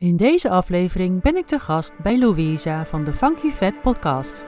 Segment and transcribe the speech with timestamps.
[0.00, 4.44] In deze aflevering ben ik te gast bij Louisa van de Funky Fat Podcast.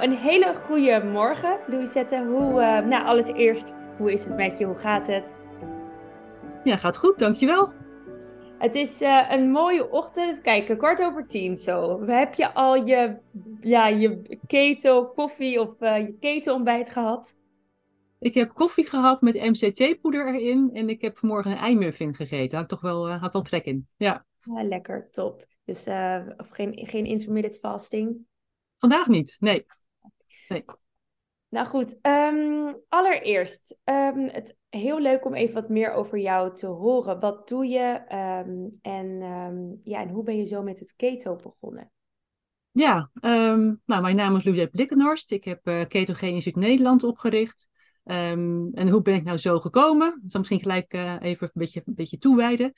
[0.00, 2.24] Een hele goede morgen, Louisette.
[2.26, 4.64] Hoe, uh, nou, alles eerst, hoe is het met je?
[4.64, 5.38] Hoe gaat het?
[6.64, 7.72] Ja, gaat goed, dankjewel.
[8.58, 10.40] Het is uh, een mooie ochtend.
[10.40, 12.06] Kijk, kwart over tien zo.
[12.06, 13.16] Heb je al je,
[13.60, 17.36] ja, je keto koffie of uh, je keto ontbijt gehad?
[18.18, 22.56] Ik heb koffie gehad met MCT-poeder erin en ik heb vanmorgen een eimuffin gegeten.
[22.56, 23.88] Had ik toch wel, uh, had wel trek in.
[23.96, 24.24] Ja.
[24.40, 25.46] ja lekker, top.
[25.64, 25.86] Dus
[26.36, 28.26] of geen, geen intermittent fasting?
[28.76, 29.66] Vandaag niet, nee.
[30.48, 30.64] nee.
[31.52, 36.66] Nou goed, um, allereerst, um, het heel leuk om even wat meer over jou te
[36.66, 37.20] horen.
[37.20, 38.02] Wat doe je
[38.46, 39.18] um, en,
[39.84, 41.90] ja, en hoe ben je zo met het keto begonnen?
[42.70, 43.10] Ja,
[43.84, 45.32] nou, mijn naam is Louise Blikkenhorst.
[45.32, 47.68] Ik heb uh, Ketogeen Instituut Nederland opgericht.
[48.04, 50.20] en hoe ben ik nou zo gekomen?
[50.24, 52.72] Ik zal misschien gelijk uh, even een beetje, een beetje toewijden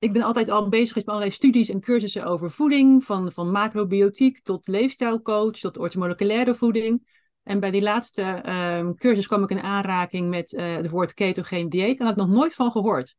[0.00, 4.40] ik ben altijd al bezig met allerlei studies en cursussen over voeding, van, van macrobiotiek
[4.42, 7.18] tot leefstijlcoach tot orthomoleculaire voeding.
[7.42, 8.42] En bij die laatste
[8.78, 12.20] um, cursus kwam ik in aanraking met uh, het woord ketogeen dieet en had ik
[12.20, 13.16] nog nooit van gehoord.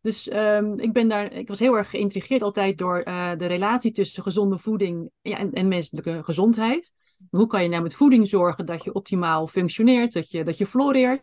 [0.00, 3.92] Dus um, ik, ben daar, ik was heel erg geïntrigeerd altijd door uh, de relatie
[3.92, 6.92] tussen gezonde voeding ja, en, en, menselijke gezondheid.
[7.30, 10.66] Hoe kan je nou met voeding zorgen dat je optimaal functioneert, dat je, dat je
[10.66, 11.22] floreert?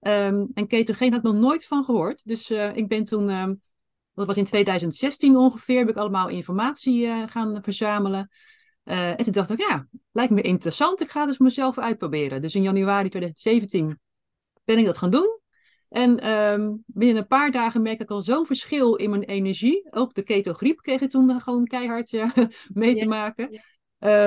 [0.00, 2.22] Um, en ketogeen had ik nog nooit van gehoord.
[2.24, 3.60] Dus uh, ik ben toen
[4.14, 8.30] dat was in 2016 ongeveer, heb ik allemaal informatie uh, gaan verzamelen.
[8.84, 12.40] Uh, en toen dacht ik, ja, lijkt me interessant, ik ga dus mezelf uitproberen.
[12.40, 14.00] Dus in januari 2017
[14.64, 15.38] ben ik dat gaan doen.
[15.88, 19.86] En um, binnen een paar dagen merk ik al zo'n verschil in mijn energie.
[19.90, 22.30] Ook de ketogriep kreeg ik toen gewoon keihard uh,
[22.72, 23.48] mee te maken.
[23.50, 23.60] Ja.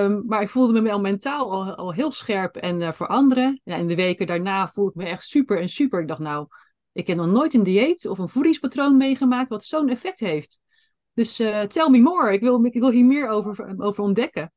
[0.04, 3.62] Um, maar ik voelde me wel mentaal al, al heel scherp en uh, veranderen.
[3.64, 6.02] Ja, in de weken daarna voelde ik me echt super en super.
[6.02, 6.48] Ik dacht, nou,
[6.98, 10.60] ik heb nog nooit een dieet of een voedingspatroon meegemaakt wat zo'n effect heeft.
[11.14, 12.34] Dus uh, tell me more.
[12.34, 14.54] Ik wil, ik wil hier meer over, over ontdekken.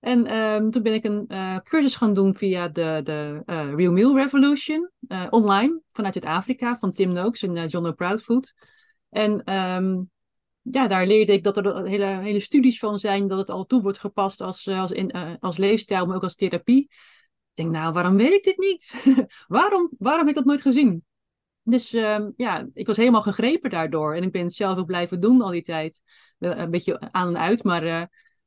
[0.00, 3.92] En um, toen ben ik een uh, cursus gaan doen via de, de uh, Real
[3.92, 4.90] Meal Revolution,
[5.30, 8.54] online, vanuit Zuid-Afrika, van Tim Noakes en John O'Proudfoot.
[9.08, 10.10] En um,
[10.60, 13.82] ja, daar leerde ik dat er hele, hele studies van zijn, dat het al toe
[13.82, 16.82] wordt gepast als, als, in, als leefstijl, maar ook als therapie.
[16.82, 19.04] Ik denk, nou, waarom weet ik dit niet?
[19.48, 21.04] waarom, waarom heb ik dat nooit gezien?
[21.62, 24.14] Dus uh, ja, ik was helemaal gegrepen daardoor.
[24.14, 26.02] En ik ben het zelf ook blijven doen al die tijd.
[26.38, 28.02] een beetje aan en uit, maar uh,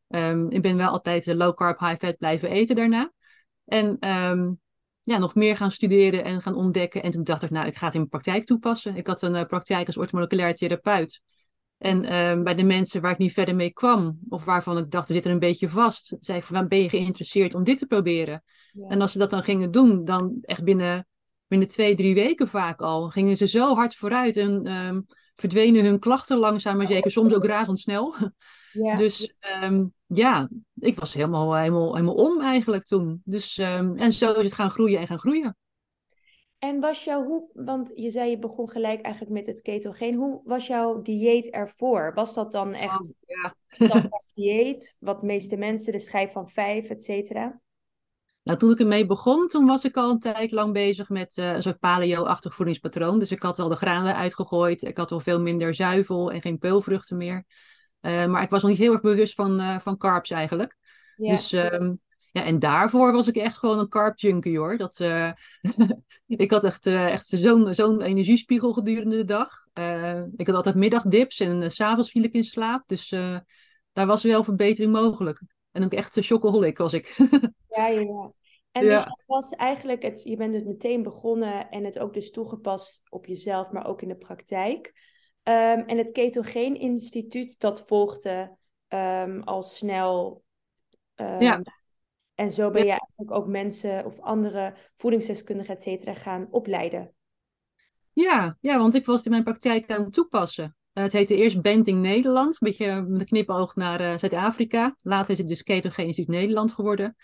[0.07, 3.11] um, ik ben wel altijd low carb, high fat blijven eten daarna.
[3.65, 4.59] En um,
[5.03, 7.03] ja, nog meer gaan studeren en gaan ontdekken.
[7.03, 8.95] En toen dacht ik, nou, ik ga het in mijn praktijk toepassen.
[8.95, 11.21] Ik had een uh, praktijk als orthomoleculair therapeut.
[11.77, 15.07] En um, bij de mensen waar ik niet verder mee kwam, of waarvan ik dacht,
[15.07, 18.43] we zitten een beetje vast, zei ik, ben je geïnteresseerd om dit te proberen?
[18.71, 18.87] Ja.
[18.87, 21.07] En als ze dat dan gingen doen, dan echt binnen
[21.47, 25.99] binnen twee, drie weken vaak al, gingen ze zo hard vooruit en um, verdwenen hun
[25.99, 28.15] klachten langzaam maar zeker, soms ook razendsnel.
[28.75, 28.95] Ja.
[28.95, 33.21] Dus um, ja, ik was helemaal, helemaal, helemaal om eigenlijk toen.
[33.23, 35.57] Dus, um, en zo is het gaan groeien en gaan groeien.
[36.57, 40.15] En was jouw, hoe, want je zei je begon gelijk eigenlijk met het ketogeen.
[40.15, 42.11] Hoe was jouw dieet ervoor?
[42.13, 43.55] Was dat dan echt oh, ja.
[43.67, 47.61] standaard dieet, wat meeste mensen, de schijf van vijf, et cetera?
[48.45, 51.53] Nou, toen ik ermee begon, toen was ik al een tijd lang bezig met uh,
[51.53, 53.19] een soort paleo-achtig voedingspatroon.
[53.19, 54.81] Dus ik had al de granen uitgegooid.
[54.81, 57.45] Ik had al veel minder zuivel en geen peulvruchten meer.
[58.01, 60.77] Uh, maar ik was nog niet heel erg bewust van, uh, van carbs eigenlijk.
[61.15, 61.31] Ja.
[61.31, 61.99] Dus um,
[62.31, 64.77] ja, en daarvoor was ik echt gewoon een carb junkie hoor.
[64.77, 64.99] Dat,
[66.27, 69.65] ik had echt, echt zo'n zo'n energiespiegel gedurende de dag.
[70.35, 72.83] ik had altijd middagdips en s s'avonds viel ik in slaap.
[72.87, 73.09] Dus
[73.93, 75.41] daar was wel verbetering mogelijk.
[75.75, 77.15] En ook echt een chocoholic was ik.
[77.75, 78.31] ja, ja, ja.
[78.71, 79.03] En ja.
[79.03, 83.25] dus was eigenlijk, het, je bent het meteen begonnen en het ook dus toegepast op
[83.25, 84.87] jezelf, maar ook in de praktijk.
[85.43, 88.57] Um, en het Ketogeen Instituut, dat volgde
[88.87, 90.43] um, al snel.
[91.15, 91.61] Um, ja.
[92.33, 97.13] En zo ben je eigenlijk ook mensen of andere voedingsdeskundigen, et cetera, gaan opleiden.
[98.13, 100.75] Ja, ja, want ik was in mijn praktijk aan het toepassen.
[100.95, 104.97] Uh, het heette eerst Benting Nederland, een beetje met een knipoog naar uh, Zuid-Afrika.
[105.01, 107.15] Later is het dus Ketogeen Instituut Nederland geworden.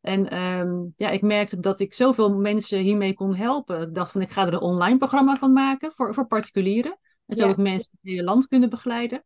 [0.00, 3.80] En um, ja, ik merkte dat ik zoveel mensen hiermee kon helpen.
[3.82, 6.98] Ik dacht van, ik ga er een online programma van maken voor, voor particulieren.
[7.26, 7.50] En zo ja.
[7.50, 9.24] ik mensen in het hele land kunnen begeleiden.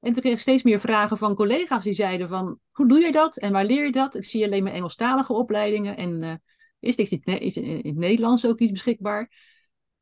[0.00, 3.12] En toen kreeg ik steeds meer vragen van collega's die zeiden van, hoe doe je
[3.12, 4.14] dat en waar leer je dat?
[4.14, 6.32] Ik zie alleen maar Engelstalige opleidingen en uh,
[6.78, 9.30] Is er iets, in, in het Nederlands ook iets beschikbaar?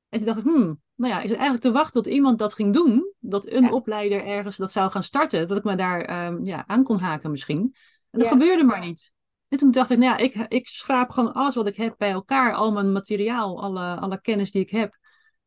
[0.09, 2.55] En toen dacht ik, hmm, nou ja, is het eigenlijk te wachten tot iemand dat
[2.55, 6.45] ging doen, dat een opleider ergens dat zou gaan starten, dat ik me daar ehm,
[6.45, 7.75] ja, aan kon haken misschien.
[8.11, 9.13] En dat gebeurde maar niet.
[9.49, 12.11] En toen dacht ik, nou ja, ik, ik schraap gewoon alles wat ik heb bij
[12.11, 14.99] elkaar, al mijn materiaal, alle, alle kennis die ik heb.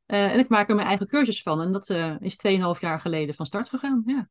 [0.05, 1.61] Eh, en ik maak er mijn eigen cursus van.
[1.61, 4.03] En dat uh, is 2,5 jaar geleden van start gegaan.
[4.05, 4.29] Ja.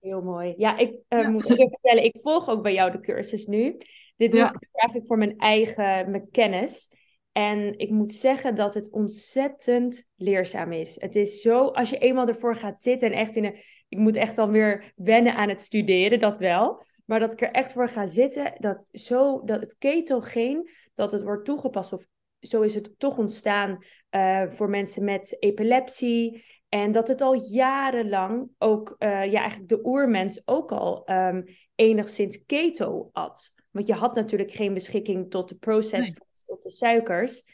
[0.00, 0.54] Heel mooi.
[0.56, 3.76] Ja, ik uh, moet even vertellen, ik volg ook bij jou de cursus nu.
[4.16, 6.90] Dit doe ik eigenlijk voor mijn eigen mijn kennis.
[7.36, 11.00] En ik moet zeggen dat het ontzettend leerzaam is.
[11.00, 13.56] Het is zo, als je eenmaal ervoor gaat zitten en echt in een.
[13.88, 16.84] Ik moet echt dan weer wennen aan het studeren, dat wel.
[17.04, 21.22] Maar dat ik er echt voor ga zitten, dat, zo, dat het ketogeen, dat het
[21.22, 22.06] wordt toegepast, of
[22.40, 26.44] zo is het toch ontstaan uh, voor mensen met epilepsie.
[26.68, 31.44] En dat het al jarenlang ook, uh, ja, eigenlijk de oermens ook al um,
[31.74, 33.54] enigszins keto at.
[33.70, 37.44] Want je had natuurlijk geen beschikking tot de processed tot de suikers.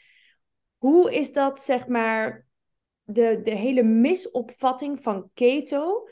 [0.77, 2.47] Hoe is dat, zeg maar,
[3.03, 6.07] de, de hele misopvatting van keto?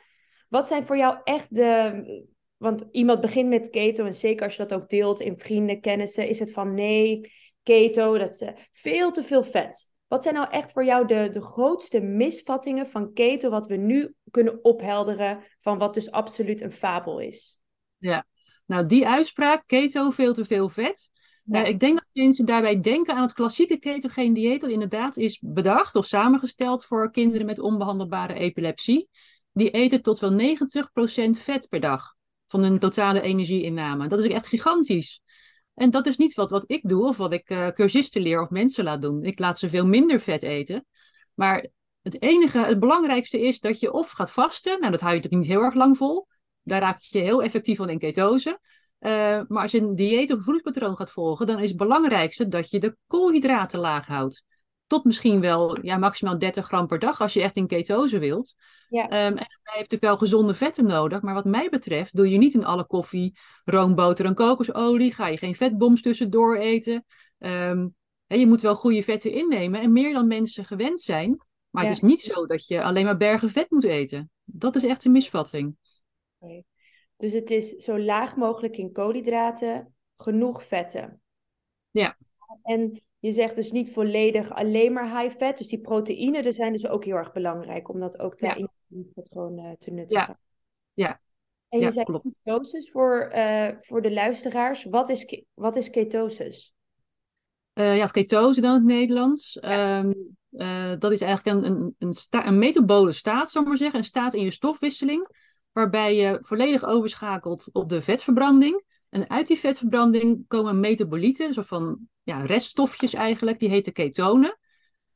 [0.50, 2.30] Wat zijn voor jou echt de.
[2.58, 6.28] Want iemand begint met keto, en zeker als je dat ook deelt in vrienden, kennissen,
[6.28, 7.32] is het van nee,
[7.64, 9.90] keto, dat is veel te veel vet.
[10.08, 14.16] Wat zijn nou echt voor jou de, de grootste misvattingen van keto, wat we nu
[14.32, 17.60] kunnen ophelderen van wat dus absoluut een fabel is?
[17.98, 18.26] Ja,
[18.66, 21.10] nou, die uitspraak, keto, veel te veel vet.
[21.44, 21.62] Ja.
[21.62, 25.40] Uh, ik denk dat mensen daarbij denken aan het klassieke ketogeen dieet, dat inderdaad is
[25.42, 29.10] bedacht of samengesteld voor kinderen met onbehandelbare epilepsie.
[29.54, 32.16] Die eten tot wel 90% vet per dag
[32.48, 34.08] van hun totale energieinname.
[34.08, 35.22] Dat is echt gigantisch.
[35.74, 38.50] En dat is niet wat, wat ik doe of wat ik uh, cursisten leer of
[38.50, 39.24] mensen laat doen.
[39.24, 40.86] Ik laat ze veel minder vet eten.
[41.34, 41.68] Maar
[42.02, 44.80] het enige, het belangrijkste is dat je of gaat vasten.
[44.80, 46.28] Nou, dat hou je natuurlijk niet heel erg lang vol.
[46.64, 48.60] Daar raak je heel effectief van in ketose.
[49.02, 52.70] Uh, maar als je een dieet of voedingspatroon gaat volgen, dan is het belangrijkste dat
[52.70, 54.44] je de koolhydraten laag houdt.
[54.88, 58.56] Tot misschien wel ja, maximaal 30 gram per dag als je echt in ketose wilt.
[58.90, 59.04] Ja.
[59.04, 61.22] Um, en je natuurlijk wel gezonde vetten nodig.
[61.22, 65.14] Maar wat mij betreft doe je niet in alle koffie roomboter en kokosolie.
[65.14, 67.06] Ga je geen vetboms tussendoor eten.
[67.40, 67.96] Um,
[68.28, 69.82] je moet wel goede vetten innemen.
[69.82, 71.42] En meer dan mensen gewend zijn.
[71.70, 74.30] Maar het is niet zo dat je alleen maar bergen vet moet eten.
[74.44, 75.76] Dat is echt een misvatting.
[76.40, 76.64] Okay.
[77.22, 81.22] Dus het is zo laag mogelijk in koolhydraten, genoeg vetten.
[81.92, 82.18] Ja.
[82.64, 85.58] En je zegt dus niet volledig alleen maar high fat.
[85.58, 88.56] Dus die proteïnen zijn dus ook heel erg belangrijk om dat ook te ja.
[88.56, 90.40] in het patroon uh, te nuttigen.
[90.94, 91.08] Ja.
[91.08, 91.22] ja.
[91.70, 92.30] En je ja, zei klopt.
[92.44, 94.84] ketosis voor, uh, voor de luisteraars.
[94.84, 96.74] Wat is, wat is ketosis?
[97.74, 99.58] Uh, ja, ketose dan in het Nederlands.
[99.62, 100.00] Ja.
[100.00, 100.38] Um,
[101.00, 104.00] dat is eigenlijk een, een, een, sta een metabole staat, zou ik maar zeggen.
[104.00, 105.28] Een staat in je stofwisseling
[105.72, 108.84] waarbij je volledig overschakelt op de vetverbranding.
[109.10, 114.58] En uit die vetverbranding komen metabolieten, een soort van ja, reststofjes eigenlijk, die heten ketonen.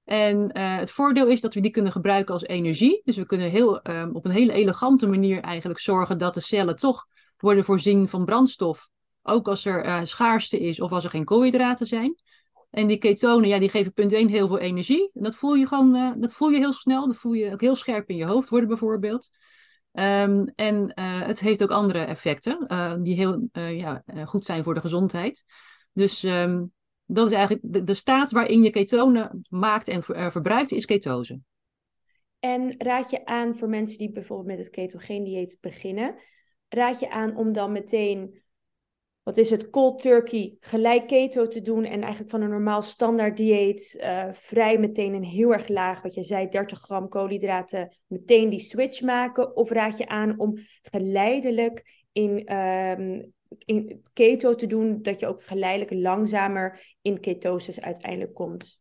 [0.04, 3.02] En uh, het voordeel is dat we die kunnen gebruiken als energie.
[3.04, 6.76] Dus we kunnen heel, um, op een hele elegante manier eigenlijk zorgen dat de cellen
[6.76, 7.06] toch
[7.38, 8.90] worden voorzien van brandstof.
[9.22, 12.16] Ook als er uh, schaarste is of als er geen koolhydraten zijn.
[12.70, 15.10] En die ketonen, ja, die geven punt 1 heel veel energie.
[15.14, 17.08] En dat voel je gewoon, uh, dat voel je heel snel.
[17.08, 19.30] Dat voel je ook heel scherp in je hoofd worden bijvoorbeeld.
[20.00, 24.64] Um, en uh, het heeft ook andere effecten uh, die heel uh, ja, goed zijn
[24.64, 25.46] voor de gezondheid.
[25.94, 26.72] Dus um,
[27.06, 31.40] dat is eigenlijk de, staat waarin je ketonen maakt en ver, verbruikt, is ketose.
[32.40, 36.16] En raad je aan voor mensen die bijvoorbeeld met het ketogeen dieet beginnen,
[36.70, 38.44] raad je aan om dan meteen
[39.26, 43.38] wat is het, cold turkey, gelijk keto te doen en eigenlijk van een normaal standaard
[43.38, 48.50] dieet uh, vrij meteen een heel erg laag, wat je zei, 30 gram koolhydraten, meteen
[48.50, 49.56] die switch maken?
[49.56, 55.44] Of raad je aan om geleidelijk in, um, in keto te doen, dat je ook
[55.44, 58.80] geleidelijk langzamer in ketosis uiteindelijk komt?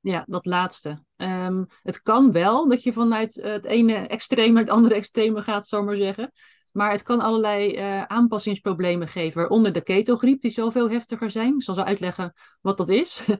[0.00, 1.02] Ja, dat laatste.
[1.16, 5.66] Um, het kan wel dat je vanuit het ene extreem naar het andere extreme gaat,
[5.66, 6.32] zou maar zeggen.
[6.72, 11.54] Maar het kan allerlei uh, aanpassingsproblemen geven, waaronder de ketogriep, die zoveel heftiger zijn.
[11.54, 13.24] Ik zal zo uitleggen wat dat is.
[13.28, 13.36] uh,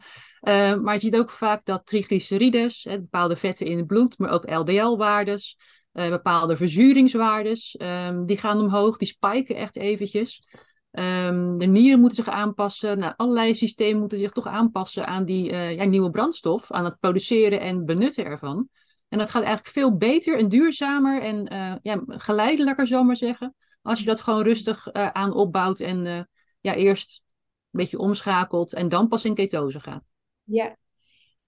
[0.83, 4.51] maar je ziet ook vaak dat triglycerides, hè, bepaalde vetten in het bloed, maar ook
[4.51, 5.59] LDL-waardes,
[5.93, 10.43] uh, bepaalde verzuringswaardes, um, die gaan omhoog, die spiken echt eventjes.
[10.91, 12.99] Um, de nieren moeten zich aanpassen.
[12.99, 15.53] Nou, allerlei systemen moeten zich toch aanpassen aan die
[15.87, 18.69] nieuwe brandstof, aan het produceren en benutten ervan.
[19.13, 23.55] En dat gaat eigenlijk veel beter en duurzamer en uh, ja, geleidelijker, zal maar zeggen.
[23.83, 26.21] Als je dat gewoon rustig uh, aan opbouwt en uh,
[26.61, 27.23] ja, eerst
[27.71, 30.03] een beetje omschakelt en dan pas in ketose gaat.
[30.43, 30.77] Ja,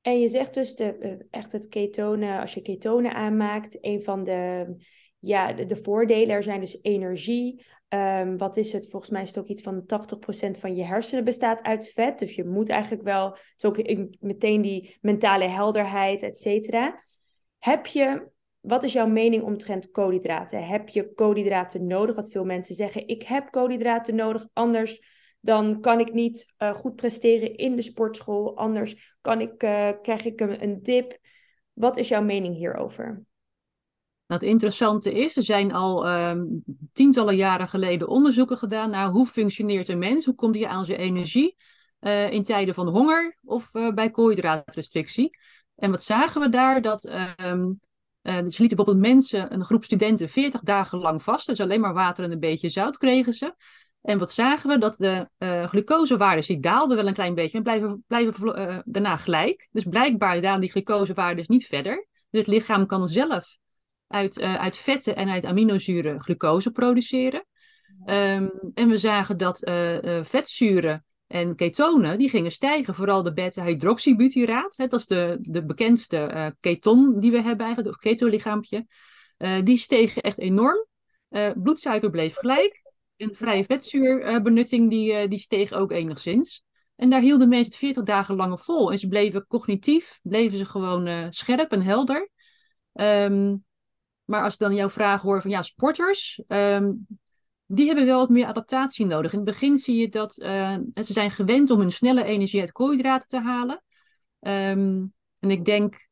[0.00, 4.74] en je zegt dus de, echt het ketonen, als je ketonen aanmaakt, een van de,
[5.18, 8.88] ja, de, de voordelen er zijn dus energie, Ehm, wat is het?
[8.90, 12.18] Volgens mij is het ook iets van 80% van je hersenen bestaat uit vet.
[12.18, 13.76] Dus je moet eigenlijk wel, het is ook
[14.20, 17.02] meteen die mentale helderheid, et cetera.
[17.64, 18.26] Heb je,
[18.60, 20.66] wat is jouw mening omtrent koolhydraten?
[20.66, 22.14] Heb je koolhydraten nodig?
[22.14, 25.02] Wat veel mensen zeggen, ik heb koolhydraten nodig, anders
[25.40, 28.56] dan kan ik niet uh, goed presteren in de sportschool.
[28.56, 31.18] Anders kan ik, uh, krijg ik een, een dip.
[31.72, 33.06] Wat is jouw mening hierover?
[34.26, 39.26] Nou, het interessante is, er zijn al um, tientallen jaren geleden onderzoeken gedaan naar hoe
[39.26, 41.56] functioneert een mens, hoe komt hij aan zijn energie
[42.00, 45.38] uh, in tijden van honger of bij koolhydraatrestrictie.
[45.76, 46.82] En wat zagen we daar?
[46.82, 47.10] Dat
[47.42, 47.80] um,
[48.22, 51.46] uh, ze lieten bijvoorbeeld mensen, een groep studenten, 40 dagen lang vast.
[51.46, 53.54] Dus alleen maar water en een beetje zout kregen ze.
[54.02, 54.78] En wat zagen we?
[54.78, 59.16] Dat de uh, glucosewaardes, die daalden wel een klein beetje en blijven, blijven uh, daarna
[59.16, 59.68] gelijk.
[59.70, 62.06] Dus blijkbaar dalen die glucosewaardes niet verder.
[62.30, 63.56] Dus het lichaam kan zelf
[64.06, 67.46] uit, uh, uit vetten en uit aminozuren glucose produceren.
[68.06, 69.58] Um, en we zagen dat
[70.22, 72.94] vetzuren en ketonen, die gingen stijgen.
[72.94, 78.86] Vooral de beta-hydroxybutyraat, dat is de, de bekendste keton die we hebben eigenlijk, of ketolichaampje.
[79.64, 80.86] die stegen echt enorm.
[81.54, 82.84] bloedsuiker bleef gelijk.
[83.16, 86.64] En vrije vetzuurbenutting die, uh, die steeg ook enigszins.
[86.96, 88.92] En daar hielden mensen het 40 dagen lang vol.
[88.92, 92.30] En ze bleven cognitief, bleven ze gewoon uh, scherp en helder.
[92.92, 93.64] Um,
[94.24, 97.06] maar als ik dan jouw vraag hoor van ja, sporters, um,
[97.66, 99.32] die hebben wel wat meer adaptatie nodig.
[99.32, 102.72] In het begin zie je dat uh, ze zijn gewend om hun snelle energie uit
[102.72, 103.82] koolhydraten te halen.
[104.40, 106.08] Um, en ik denk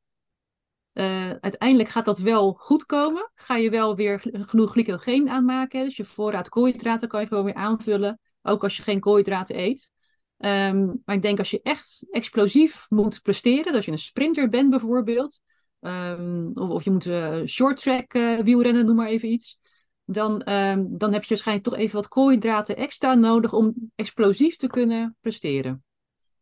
[0.93, 3.31] uh, uiteindelijk gaat dat wel goed komen.
[3.35, 5.85] Ga je wel weer genoeg glycogeen aanmaken.
[5.85, 8.21] Dus je voorraad koolhydraten kan je gewoon weer aanvullen.
[8.43, 9.91] Ook als je geen koolhydraten eet.
[10.39, 13.75] Um, maar ik denk als je echt explosief moet presteren.
[13.75, 15.41] Als je een sprinter bent bijvoorbeeld.
[15.81, 19.61] Um, of, of, je moet uh, short track wielrennen, noem maar even iets.
[20.05, 24.67] Dan, um, dan heb je waarschijnlijk toch even wat koolhydraten extra nodig om explosief te
[24.67, 25.85] kunnen presteren.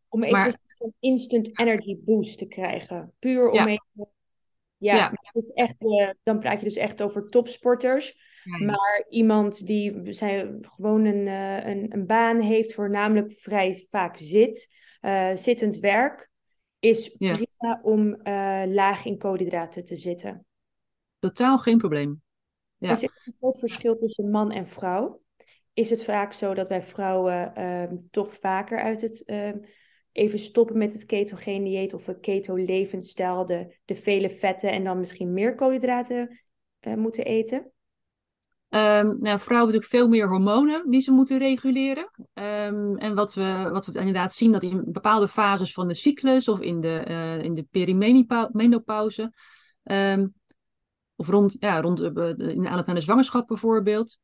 [0.08, 3.12] Om even maar, een instant energy boost te krijgen.
[3.18, 3.66] Puur om ja.
[3.66, 4.10] even
[4.80, 8.28] ja, is echt, uh, dan praat je dus echt over topsporters.
[8.44, 14.16] Ja, maar iemand die zij gewoon een, uh, een, een, baan heeft, voornamelijk vrij vaak
[14.16, 16.30] zit, uh, zittend werk,
[16.78, 18.16] is prima om
[18.72, 20.46] laag in koolhydraten te zitten.
[21.18, 22.22] Totaal geen probleem.
[22.80, 25.20] Er zit een groot verschil tussen man en vrouw.
[25.72, 29.58] Is het vaak zo dat wij vrouwen ehm, toch vaker uit het ehm,
[30.12, 34.98] even stoppen met het ketogene dieet of een keto-levensstijl, de, de vele vetten en dan
[34.98, 36.40] misschien meer koolhydraten
[36.80, 37.58] uh, moeten eten?
[37.58, 42.10] Um, nou, vrouwen hebben natuurlijk veel meer hormonen die ze moeten reguleren.
[42.34, 46.48] Um, en wat we, wat we inderdaad zien, dat in bepaalde fases van de cyclus
[46.48, 49.32] of in de, uh, in de perimenopauze,
[49.84, 50.34] um,
[51.20, 54.18] of rond, ja, rond uh, in aanloop naar de zwangerschap bijvoorbeeld,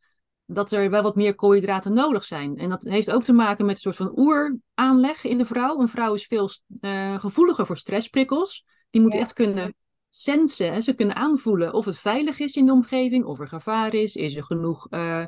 [0.44, 2.56] dat er wel wat meer koolhydraten nodig zijn.
[2.56, 5.80] En dat heeft ook te maken met een soort van oeraanleg in de vrouw.
[5.80, 6.50] Een vrouw is veel
[6.80, 8.64] uh, gevoeliger voor stressprikkels.
[8.90, 9.18] Die moet ja.
[9.18, 9.74] echt kunnen
[10.08, 10.80] sensen, hè?
[10.80, 14.36] ze kunnen aanvoelen of het veilig is in de omgeving, of er gevaar is, is
[14.36, 15.26] er genoeg uh,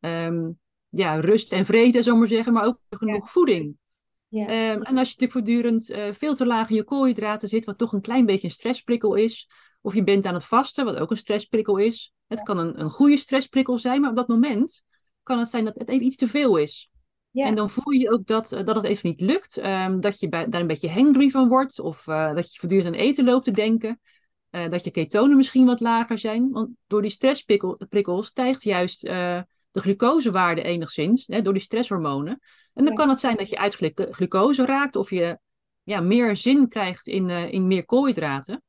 [0.00, 3.30] um, ja, rust en vrede, zou maar zeggen, maar ook genoeg ja.
[3.32, 3.76] voeding.
[4.28, 4.72] Ja.
[4.72, 7.78] Um, en als je natuurlijk voortdurend uh, veel te laag in je koolhydraten zit, wat
[7.78, 9.48] toch een klein beetje een stressprikkel is,
[9.84, 12.12] of je bent aan het vasten, wat ook een stressprikkel is.
[12.26, 14.82] Het kan een, een goede stressprikkel zijn, maar op dat moment
[15.22, 16.90] kan het zijn dat het even iets te veel is.
[17.30, 17.46] Ja.
[17.46, 19.56] En dan voel je ook dat, dat het even niet lukt.
[19.56, 21.80] Um, dat je bij, daar een beetje hangry van wordt.
[21.80, 24.00] Of uh, dat je voortdurend aan eten loopt te denken.
[24.50, 26.50] Uh, dat je ketonen misschien wat lager zijn.
[26.50, 31.26] Want door die stressprikkels stijgt juist uh, de glucosewaarde enigszins.
[31.26, 32.40] Hè, door die stresshormonen.
[32.72, 32.98] En dan ja.
[32.98, 34.96] kan het zijn dat je uit glucose raakt.
[34.96, 35.38] Of je
[35.82, 38.62] ja, meer zin krijgt in, in meer koolhydraten.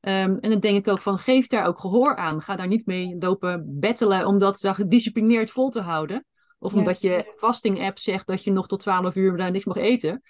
[0.00, 2.42] Um, en dan denk ik ook van, geef daar ook gehoor aan.
[2.42, 6.24] Ga daar niet mee lopen bettelen om dat gedisciplineerd vol te houden.
[6.58, 6.78] Of ja.
[6.78, 10.22] omdat je fasting-app zegt dat je nog tot 12 uur daar niks mag eten.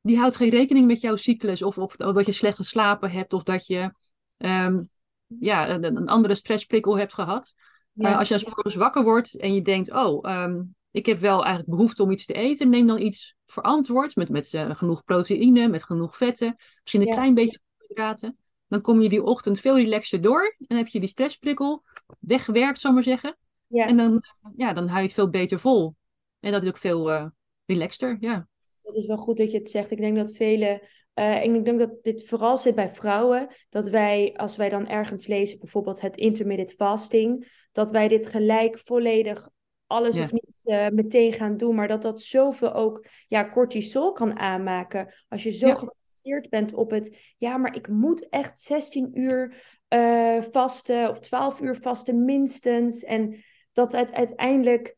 [0.00, 1.62] Die houdt geen rekening met jouw cyclus.
[1.62, 3.32] Of, of, of dat je slecht geslapen hebt.
[3.32, 3.92] Of dat je
[4.36, 4.88] um,
[5.26, 7.54] ja, een, een, andere stressprikkel hebt gehad.
[7.92, 8.10] Ja.
[8.10, 11.44] Uh, als je als morgens wakker wordt en je denkt, oh, um, ik heb wel
[11.44, 12.68] eigenlijk behoefte om iets te eten.
[12.68, 16.56] Neem dan iets verantwoord met, met uh, genoeg proteïne, met genoeg vetten.
[16.82, 17.14] Misschien een ja.
[17.14, 18.38] klein beetje koolhydraten
[18.68, 20.56] dan kom je die ochtend veel relaxer door.
[20.66, 21.82] En heb je die stressprikkel
[22.20, 23.36] weggewerkt, zal maar zeggen.
[23.66, 23.86] Ja.
[23.86, 24.22] En dan,
[24.56, 25.94] ja, dan hou je het veel beter vol.
[26.40, 27.26] En dat is ook veel uh,
[27.66, 28.48] relaxter, ja.
[28.82, 29.90] Het is wel goed dat je het zegt.
[29.90, 30.88] Ik denk dat vele...
[31.14, 33.48] Uh, ik denk dat dit vooral zit bij vrouwen.
[33.68, 37.56] Dat wij, als wij dan ergens lezen, bijvoorbeeld het intermittent fasting...
[37.72, 39.48] dat wij dit gelijk volledig
[39.86, 40.22] alles ja.
[40.22, 41.74] of niets uh, meteen gaan doen.
[41.74, 45.14] Maar dat dat zoveel ook ja, cortisol kan aanmaken.
[45.28, 45.92] Als je zo ja.
[46.18, 47.16] Gefixeerd bent op het...
[47.38, 49.54] Ja, maar ik moet echt 16 uur
[49.88, 53.04] uh, vasten of 12 uur vasten minstens.
[53.04, 54.96] En dat het uiteindelijk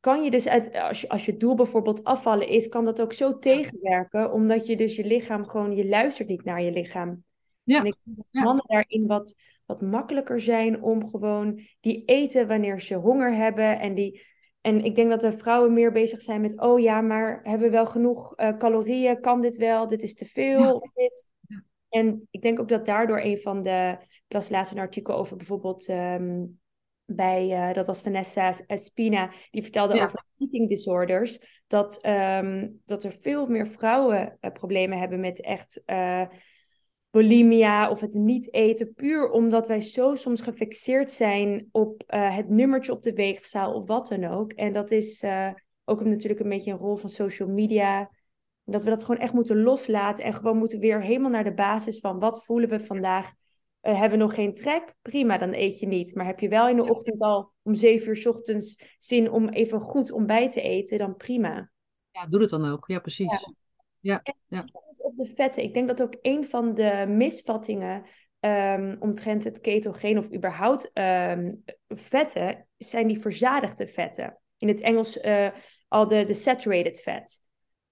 [0.00, 3.12] kan je dus uit, als je, als je doel bijvoorbeeld afvallen is, kan dat ook
[3.12, 7.24] zo tegenwerken, omdat je dus je lichaam gewoon, je luistert niet naar je lichaam.
[7.62, 7.78] Ja.
[7.78, 9.34] En ik denk dat mannen daarin wat,
[9.66, 13.80] wat makkelijker zijn om gewoon die eten wanneer ze honger hebben.
[13.80, 14.22] En, die,
[14.60, 17.72] en ik denk dat de vrouwen meer bezig zijn met, oh ja, maar hebben we
[17.72, 19.20] wel genoeg uh, calorieën?
[19.20, 19.88] Kan dit wel?
[19.88, 20.90] Dit is te veel.
[20.94, 21.28] Dit.
[21.88, 25.36] En ik denk ook dat daardoor een van de, ik las laatst een artikel over
[25.36, 26.60] bijvoorbeeld um,
[27.04, 33.12] bij, uh, dat was Vanessa Spina, die vertelde over eating disorders, dat, um, dat er
[33.20, 35.82] veel meer vrouwen uh, problemen hebben met echt
[37.10, 42.92] bulimia of het niet eten, puur omdat wij zo soms gefixeerd zijn op het nummertje
[42.92, 44.52] op de weegzaal of wat dan ook.
[44.52, 45.24] En dat is
[45.84, 48.10] ook natuurlijk een beetje een rol van social media.
[48.64, 51.98] Dat we dat gewoon echt moeten loslaten en gewoon moeten weer helemaal naar de basis
[51.98, 53.32] van wat voelen we vandaag
[53.82, 56.14] uh, hebben nog geen trek, prima, dan eet je niet.
[56.14, 59.48] Maar heb je wel in de ochtend al om zeven uur s ochtends zin om
[59.48, 61.70] even goed ontbijt te eten, dan prima.
[62.10, 62.84] Ja, doe het dan ook.
[62.86, 63.30] Ja, precies.
[63.32, 63.52] Ja.
[64.00, 64.22] Ja,
[65.02, 65.62] Op de vetten.
[65.62, 68.04] Ik denk dat ook een van de misvattingen
[68.40, 74.38] um, omtrent het ketogeen of überhaupt um, vetten, zijn die verzadigde vetten.
[74.58, 75.48] In het Engels uh,
[75.88, 77.42] al de, de saturated fat.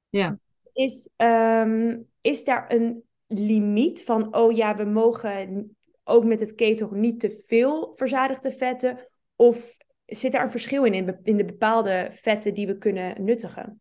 [0.09, 0.39] Ja.
[0.73, 6.89] Is, um, is daar een limiet van, oh ja, we mogen ook met het keto
[6.93, 9.09] niet te veel verzadigde vetten?
[9.37, 13.81] Of zit er een verschil in, in de bepaalde vetten die we kunnen nuttigen?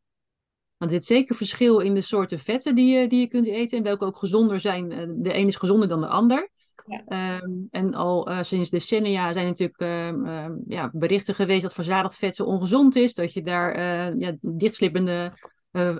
[0.77, 3.77] Want er zit zeker verschil in de soorten vetten die je, die je kunt eten
[3.77, 4.91] en welke ook gezonder zijn.
[4.91, 6.49] Eh, de een is gezonder dan de ander.
[6.85, 7.03] Ja.
[7.05, 12.35] Ehm, en al uh, sinds decennia zijn natuurlijk uh, ja, berichten geweest dat verzadigd vet
[12.35, 13.13] zo ongezond is.
[13.13, 15.31] Dat je daar uh, ja, dichtslippende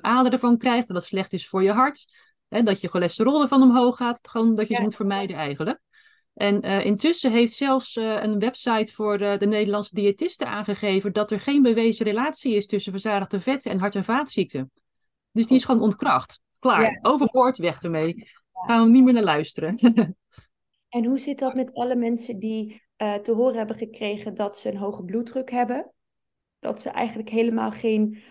[0.02, 0.88] aderen van krijgt.
[0.88, 2.06] Dat dat slecht is voor je hart.
[2.48, 4.20] Hè, dat je cholesterol ervan omhoog gaat.
[4.30, 5.80] Gewoon dat je ze moet vermijden eigenlijk.
[6.38, 11.32] En uh, intussen heeft zelfs uh, een website voor de, de, Nederlandse diëtisten aangegeven dat
[11.32, 14.72] er geen bewezen relatie is tussen verzadigde vetten en hart- en vaatziekten.
[15.32, 16.42] Dus die is gewoon ontkracht.
[16.60, 17.00] Klaar, ja.
[17.02, 18.30] overboord, weg ermee.
[18.54, 19.76] Gaan we niet meer naar luisteren.
[20.90, 24.78] en hoe zit dat met alle mensen die te horen hebben gekregen dat ze een
[24.78, 25.92] hoge bloeddruk hebben?
[26.60, 28.24] Dat ze eigenlijk helemaal geen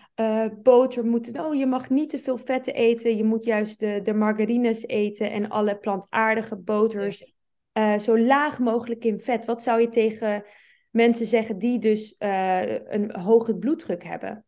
[0.63, 1.45] boter moeten.
[1.45, 3.17] Oh, je mag niet te veel vetten eten.
[3.17, 7.35] Je moet juist de, de margarines eten en alle plantaardige boters.
[7.77, 9.45] Uh, zo laag mogelijk in vet.
[9.45, 10.43] Wat zou je tegen
[10.91, 14.45] mensen zeggen die dus uh, een hoge bloeddruk hebben?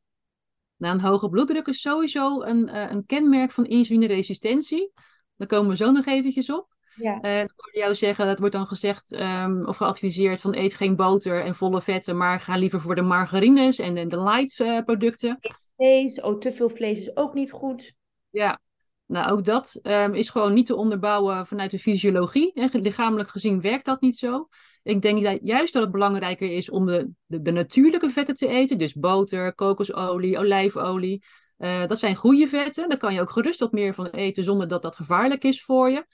[0.75, 4.91] Nou, een hoge bloeddruk is sowieso een, uh, een kenmerk van insulineresistentie.
[5.35, 6.67] Daar komen we zo nog eventjes op.
[6.95, 7.19] Ja.
[7.21, 10.95] Uh, ik hoorde jou zeggen, dat wordt dan gezegd um, of geadviseerd van eet geen
[10.95, 14.79] boter en volle vetten, maar ga liever voor de margarines en, en de light uh,
[14.85, 15.39] producten.
[15.75, 17.93] Vlees, oh, te veel vlees is ook niet goed.
[18.29, 18.59] Ja,
[19.09, 22.53] nou, ook dat um, is gewoon niet te onderbouwen vanuit de fysiologie.
[22.53, 24.47] En lichamelijk gezien werkt dat niet zo.
[24.83, 28.47] Ik denk dat juist dat het belangrijker is om de, de, de natuurlijke vetten te
[28.47, 28.77] eten.
[28.77, 31.23] Dus boter, kokosolie, olijfolie.
[31.57, 32.89] Uh, dat zijn goede vetten.
[32.89, 35.89] Daar kan je ook gerust wat meer van eten zonder dat dat gevaarlijk is voor
[35.89, 36.05] je.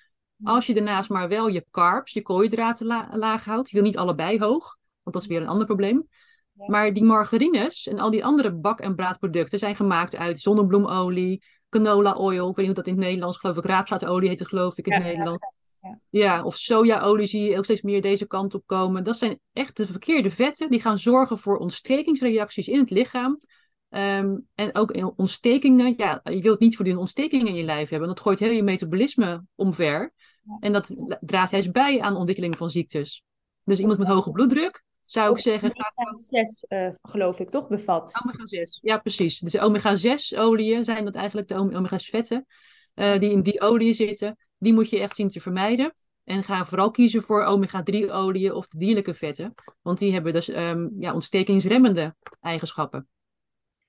[0.43, 3.69] Als je daarnaast maar wel je carbs, je koolhydraten la laag houdt.
[3.69, 6.07] Je wil niet allebei hoog, want dat is weer een ander probleem.
[6.53, 11.43] Maar die margarines en al die andere bak- en braadproducten zijn gemaakt uit zonnebloemolie,
[11.75, 12.49] canola oil.
[12.49, 13.65] Ik weet niet hoe dat in het Nederlands, geloof ik.
[13.65, 15.39] Raapzaadolie heet het geloof ik in het ja, Nederlands.
[15.81, 15.99] Ja.
[16.09, 19.03] ja, of sojaolie zie je ook steeds meer deze kant op komen.
[19.03, 20.69] Dat zijn echt de verkeerde vetten.
[20.69, 23.39] Die gaan zorgen voor ontstekingsreacties in het lichaam.
[23.89, 25.93] Um, en ook in ontstekingen.
[25.97, 28.07] Ja, je wilt niet voor die ontstekingen in je lijf hebben.
[28.07, 30.13] Dat gooit heel je metabolisme omver.
[30.43, 30.57] Ja.
[30.59, 33.23] En dat draagt juist bij aan ontwikkeling van ziektes.
[33.63, 35.69] Dus iemand met hoge bloeddruk, zou ik zeggen.
[35.69, 38.19] Omega 6, uh, geloof ik, toch bevat?
[38.23, 39.39] Omega 6, ja, precies.
[39.39, 42.45] Dus omega 6 oliën zijn dat eigenlijk de omega 6 vetten
[42.95, 44.37] uh, die in die oliën zitten.
[44.57, 45.95] Die moet je echt zien te vermijden.
[46.23, 49.53] En ga vooral kiezen voor omega 3 oliën of de dierlijke vetten.
[49.81, 53.07] Want die hebben dus um, ja, ontstekingsremmende eigenschappen.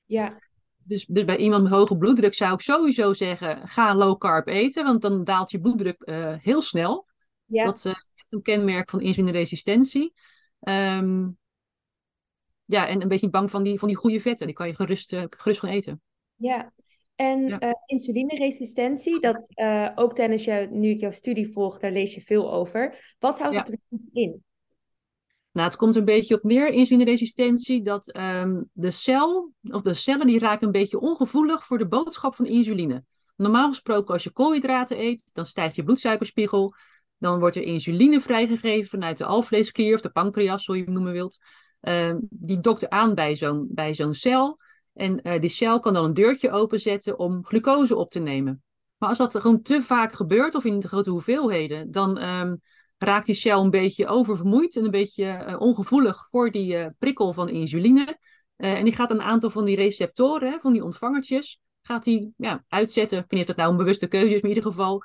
[0.04, 0.38] Ja.
[0.76, 4.84] Dus, dus bij iemand met hoge bloeddruk zou ik sowieso zeggen: ga low carb eten,
[4.84, 7.06] want dan daalt je bloeddruk uh, heel snel.
[7.44, 7.64] Ja.
[7.64, 10.12] Dat is echt een kenmerk van insulineresistentie.
[10.60, 11.38] Um,
[12.64, 14.46] ja, en een beetje bang van die, van die goede vetten.
[14.46, 16.00] Die kan je gerust, uh, gerust gaan eten.
[16.34, 16.72] Ja,
[17.14, 17.62] en ja.
[17.62, 22.20] Uh, insulineresistentie, dat uh, ook tijdens jou, nu ik jouw studie volg, daar lees je
[22.20, 23.14] veel over.
[23.18, 23.64] Wat houdt ja.
[23.64, 24.44] het precies in?
[25.52, 30.26] Nou, het komt een beetje op neer, insulineresistentie, dat um, de cel, of de cellen,
[30.26, 33.04] die raken een beetje ongevoelig voor de boodschap van insuline.
[33.36, 36.74] Normaal gesproken, als je koolhydraten eet, dan stijgt je bloedsuikerspiegel.
[37.18, 41.12] Dan wordt er insuline vrijgegeven vanuit de alvleesklier of de pancreas, zoals je het noemen
[41.12, 41.38] wilt.
[41.82, 44.58] Uh, die dokt aan bij zo'n, bij zo'n cel.
[44.92, 48.62] En uh, die cel kan dan een deurtje openzetten om glucose op te nemen.
[48.96, 52.60] Maar als dat gewoon te vaak gebeurt of in te grote hoeveelheden, dan um,
[52.98, 58.18] raakt die cel een beetje oververmoeid en een beetje ongevoelig voor die prikkel van insuline.
[58.56, 63.18] en die gaat een aantal van die receptoren, van die ontvangertjes, gaat hij ja, uitzetten.
[63.18, 65.02] Ik weet niet of dat nou een bewuste keuze is, maar in ieder geval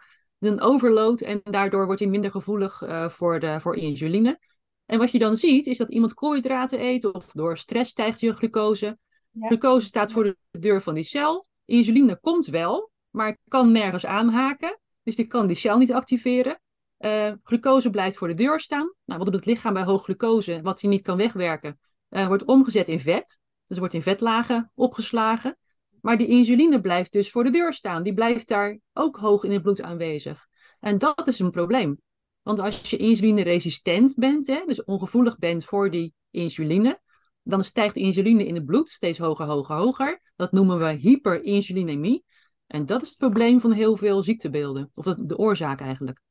[0.49, 1.21] een overload.
[1.21, 4.39] En daardoor wordt hij minder gevoelig uh, voor, de, voor insuline.
[4.85, 8.33] En wat je dan ziet, is dat iemand koolhydraten eet of door stress stijgt je
[8.33, 8.97] glucose.
[9.39, 11.47] Glucose staat voor de deur van die cel.
[11.65, 14.79] Insuline komt wel, maar kan nergens aanhaken.
[15.03, 16.61] Dus die kan die cel niet activeren.
[16.99, 18.93] Uh, glucose blijft voor de deur staan.
[19.05, 22.45] Nou, wat doet het lichaam bij hoog glucose, wat hij niet kan wegwerken, uh, wordt
[22.45, 23.39] omgezet in vet.
[23.67, 25.57] Dus wordt in vetlagen opgeslagen.
[26.01, 28.03] Maar die insuline blijft dus voor de deur staan.
[28.03, 30.47] Die blijft daar ook hoog in het bloed aanwezig.
[30.79, 32.01] En dat is een probleem.
[32.41, 36.99] Want als je insulineresistent bent, hè, dus ongevoelig bent voor die insuline,
[37.43, 40.21] dan stijgt de insuline in het bloed steeds hoger, hoger, hoger.
[40.35, 42.23] Dat noemen we hyperinsulinemie.
[42.67, 44.91] En dat is het probleem van heel veel ziektebeelden.
[44.93, 46.21] Of de oorzaak eigenlijk.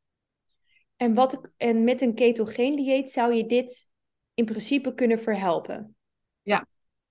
[0.97, 3.89] En, wat, en met een ketogeen dieet zou je dit
[4.35, 5.97] in principe kunnen verhelpen?
[6.43, 6.67] Ja,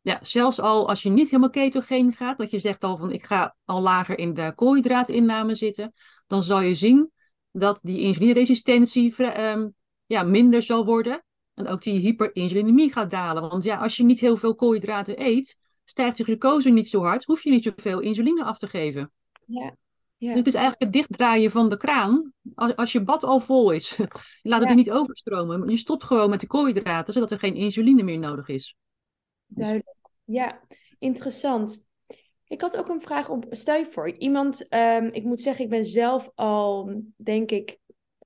[0.10, 3.24] ja, zelfs al als je niet helemaal ketogeen gaat, dat je zegt al van ik
[3.24, 5.94] ga al lager in de koolhydraatinname zitten,
[6.28, 7.12] dan zal je zien
[7.52, 9.74] dat die insulineresistentie um,
[10.06, 11.24] ja, minder zal worden.
[11.54, 13.50] En ook die hyperinsulinemie gaat dalen.
[13.50, 17.26] Want ja, als je niet heel veel koolhydraten eet, stijgt je glucose niet zo hard,
[17.26, 19.12] hoef je niet zoveel insuline af te geven.
[19.46, 19.76] Ja.
[20.18, 20.28] Ja.
[20.28, 22.34] Dus het is eigenlijk het dichtdraaien van de kraan.
[22.56, 23.98] Als, als je bad al vol is,
[24.42, 25.70] laat het er niet overstromen.
[25.70, 28.76] Je stopt gewoon met de koolhydraten, zodat er geen insuline meer nodig is.
[29.46, 29.99] Duidelijk.
[30.32, 30.62] Ja,
[31.00, 31.88] interessant.
[32.48, 33.46] Ik had ook een vraag op.
[33.50, 37.80] Stel je voor, iemand, um, ik moet zeggen, ik ben zelf al, denk ik,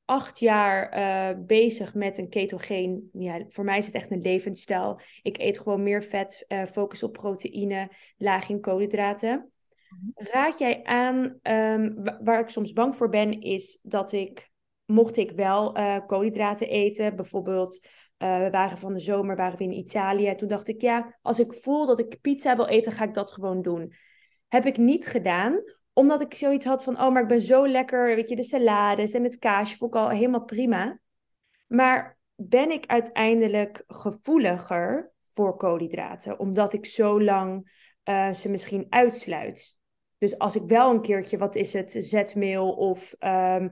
[0.05, 3.09] acht jaar uh, bezig met een ketogeen.
[3.13, 5.01] Ja, voor mij is het echt een levensstijl.
[5.21, 9.51] Ik eet gewoon meer vet, uh, focus op proteïne, laag in koolhydraten.
[9.89, 10.27] Mhm.
[10.27, 14.51] Raad jij aan, um, waar ik soms bang voor ben, is dat ik,
[14.85, 17.87] mocht ik wel uh, koolhydraten eten, bijvoorbeeld
[18.23, 20.35] uh, we waren van de zomer waren we in Italië.
[20.35, 23.31] Toen dacht ik, ja, als ik voel dat ik pizza wil eten, ga ik dat
[23.31, 23.93] gewoon doen.
[24.47, 28.15] Heb ik niet gedaan, omdat ik zoiets had van, oh, maar ik ben zo lekker,
[28.15, 30.99] weet je, de salades en het kaasje vond ik al helemaal prima.
[31.67, 37.71] Maar ben ik uiteindelijk gevoeliger voor koolhydraten, omdat ik zo lang
[38.09, 39.77] uh, ze misschien uitsluit.
[40.17, 43.71] Dus als ik wel een keertje, wat is het, zetmeel of um,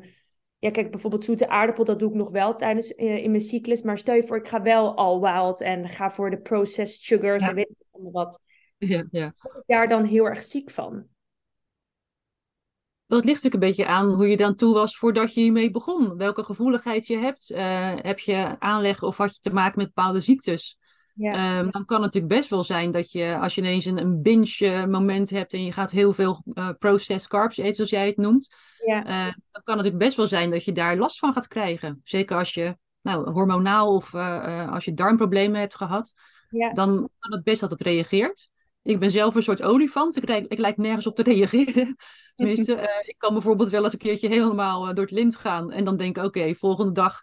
[0.62, 3.82] ja, kijk, bijvoorbeeld zoete aardappel, dat doe ik nog wel tijdens uh, in mijn cyclus.
[3.82, 7.44] Maar stel je voor, ik ga wel al wild en ga voor de processed sugars
[7.44, 8.40] en weet ik allemaal wat.
[8.78, 9.26] Ja, ja.
[9.26, 11.06] ik daar dan heel erg ziek van?
[13.08, 16.18] Dat ligt natuurlijk een beetje aan hoe je dan toe was voordat je hiermee begon.
[16.18, 17.52] Welke gevoeligheid je hebt.
[17.52, 20.78] Uh, heb je aanleg of had je te maken met bepaalde ziektes?
[21.22, 21.60] Ja.
[21.60, 24.22] Um, dan kan het natuurlijk best wel zijn dat je, als je ineens een, een
[24.22, 28.18] binge moment hebt en je gaat heel veel uh, processed carbs eten, zoals jij het
[28.18, 28.50] noemt,
[28.86, 28.98] ja.
[29.06, 32.02] Uh, dan kan het natuurlijk best wel zijn dat je daar last van gaat krijgen.
[32.04, 36.14] Zeker als je nou, hormonaal of uh, als je darmproblemen hebt gehad,
[36.50, 36.74] ja.
[36.74, 38.50] dan kan het best dat het reageert.
[38.84, 40.16] Ik ben zelf een soort olifant.
[40.18, 41.96] Ik, ik, ik lijk nergens op te reageren.
[42.36, 45.72] Tenminste, ik kan bijvoorbeeld wel eens een keertje helemaal door het lint gaan.
[45.72, 47.22] En dan denk ik, oké, volgende dag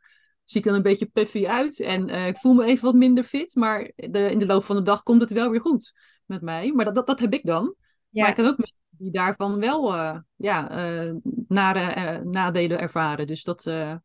[0.51, 1.81] zie ik dan een beetje puffy uit.
[1.81, 3.55] En uh, ik voel me even wat minder fit.
[3.55, 5.93] Maar de, in de loop van de dag komt het wel weer goed
[6.25, 6.73] met mij.
[6.73, 7.75] Maar dat, dat, dat heb ik dan.
[8.09, 8.21] Ja.
[8.21, 11.15] Maar ik kan ook mensen die daarvan wel uh, ja, uh,
[11.49, 13.27] nare, nadelen ervaren.
[13.27, 14.01] Dus dat, ja.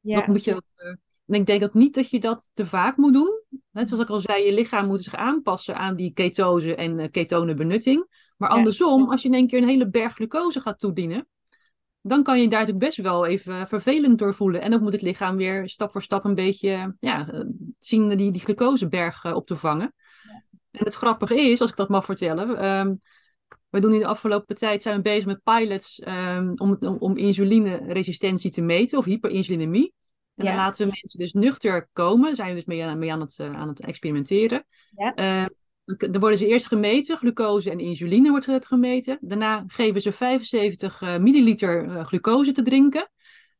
[0.00, 0.62] dat moet je
[1.26, 3.42] en ik denk ook niet dat je dat te vaak moet doen.
[3.70, 8.06] Net zoals ik al zei, je lichaam moet zich aanpassen aan die ketose en ketonenbenutting.
[8.36, 11.26] Maar andersom, als je in één keer een hele berg glucose gaat toedienen,
[12.02, 14.60] dan kan je daar natuurlijk best wel even vervelend door voelen.
[14.60, 17.40] En dan moet het lichaam weer stap voor stap een beetje ja, eh,
[17.78, 19.94] zien die, die glucoseberg uh, op te vangen.
[20.22, 20.42] Ja.
[20.70, 23.00] En het grappige is, als ik dat mag vertellen, um,
[23.68, 27.16] we doen in de afgelopen tijd zijn we bezig met pilots um, om, om, om
[27.16, 29.94] insulineresistentie te meten of hyperinsulinemie.
[30.34, 33.38] En dan laten we mensen dus nuchter komen, zijn we dus mee, mee aan, het,
[33.40, 34.66] uh, aan het experimenteren.
[34.96, 35.42] Ja.
[35.42, 35.46] Uh,
[35.84, 39.18] dan worden ze eerst gemeten, glucose en insuline wordt gemeten.
[39.20, 43.10] Daarna geven ze 75 uh, eh, milliliter uh, glucose te drinken.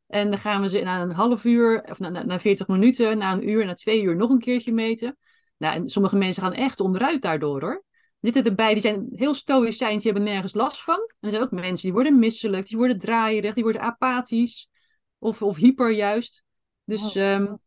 [0.07, 3.19] En dan gaan we ze na een half uur, of na, na, na 40 minuten,
[3.19, 5.17] na een uur, na twee uur nog een keertje meten.
[5.57, 7.85] Nou, en sommige mensen gaan echt onderuit daardoor hoor.
[8.21, 10.99] Er zitten erbij, die zijn heel stoïcijns, die hebben nergens last van.
[10.99, 14.71] En er zijn ook mensen die worden misselijk, die worden draaierig, die worden apathisch.
[15.19, 16.45] Of, of hyper juist.
[16.85, 17.33] Dus oh.
[17.33, 17.59] um,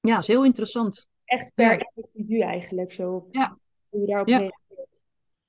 [0.00, 1.08] ja, is heel interessant.
[1.24, 3.28] Echt per individu eigenlijk zo.
[3.30, 3.60] Ja
[3.92, 4.38] hoe je daarop ja.
[4.38, 5.00] reageert.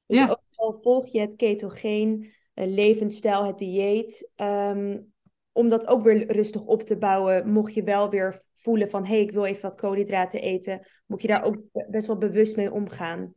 [0.06, 0.29] Dus ja.
[0.29, 5.13] ook al volg je het ketogeen uh, levensstijl, het dieet, um,
[5.51, 9.13] om dat ook weer rustig op te bouwen, mocht je wel weer voelen van hé,
[9.13, 11.58] hey, ik wil even wat koolhydraten eten, moet je daar ook
[11.89, 13.34] best wel bewust mee omgaan.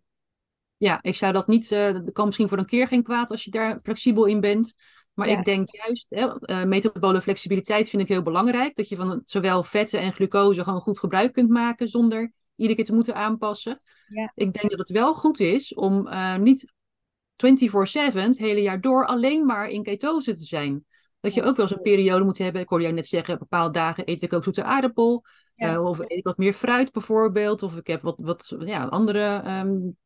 [0.76, 3.50] Ja, ik zou dat niet, uh, kan misschien voor een keer geen kwaad als je
[3.50, 4.74] daar flexibel in bent.
[5.14, 8.76] Maar ik denk juist, hè, uh, metabole flexibiliteit vind ik heel belangrijk.
[8.76, 12.84] Dat je van zowel vetten en glucose gewoon goed gebruik kunt maken zonder iedere keer
[12.84, 13.80] te moeten aanpassen.
[14.08, 14.32] Ja.
[14.34, 16.72] Ik denk dat het wel goed is om uh, niet
[17.36, 17.44] 24-7
[18.12, 20.84] het hele jaar door alleen maar in ketose te zijn.
[21.20, 22.60] Dat je ook wel eens een periode moet hebben.
[22.60, 25.24] Ik hoorde jou net zeggen, bepaalde dagen eet ik ook zoete aardappel.
[25.54, 25.72] Ja.
[25.72, 27.62] Uh, of eet ik wat meer fruit bijvoorbeeld.
[27.62, 29.96] Of ik heb wat, wat ja, andere, um,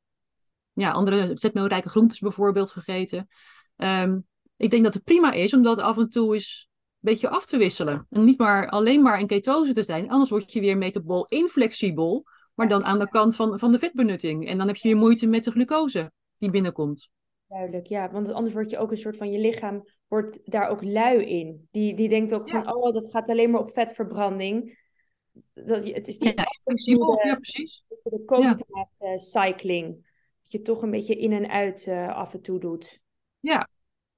[0.72, 3.28] ja, andere zetmeelrijke groentes bijvoorbeeld gegeten.
[3.76, 7.28] Um, ik denk dat het prima is om dat af en toe eens een beetje
[7.28, 8.06] af te wisselen.
[8.10, 10.10] En niet maar alleen maar in ketose te zijn.
[10.10, 12.26] Anders word je weer metabol inflexibel.
[12.60, 14.48] Maar dan aan de kant van, van de vetbenutting.
[14.48, 17.10] En dan heb je weer moeite met de glucose die binnenkomt.
[17.46, 18.10] Duidelijk, ja.
[18.10, 21.68] Want anders word je ook een soort van je lichaam wordt daar ook lui in.
[21.70, 22.62] Die, die denkt ook ja.
[22.62, 24.78] van, oh, dat gaat alleen maar op vetverbranding.
[25.54, 27.84] Dat, het is die ja, flexibel, ja, precies.
[27.88, 29.86] De koolhydraatcycling.
[29.86, 30.02] Ja.
[30.42, 33.00] Dat je toch een beetje in en uit uh, af en toe doet.
[33.38, 33.68] Ja,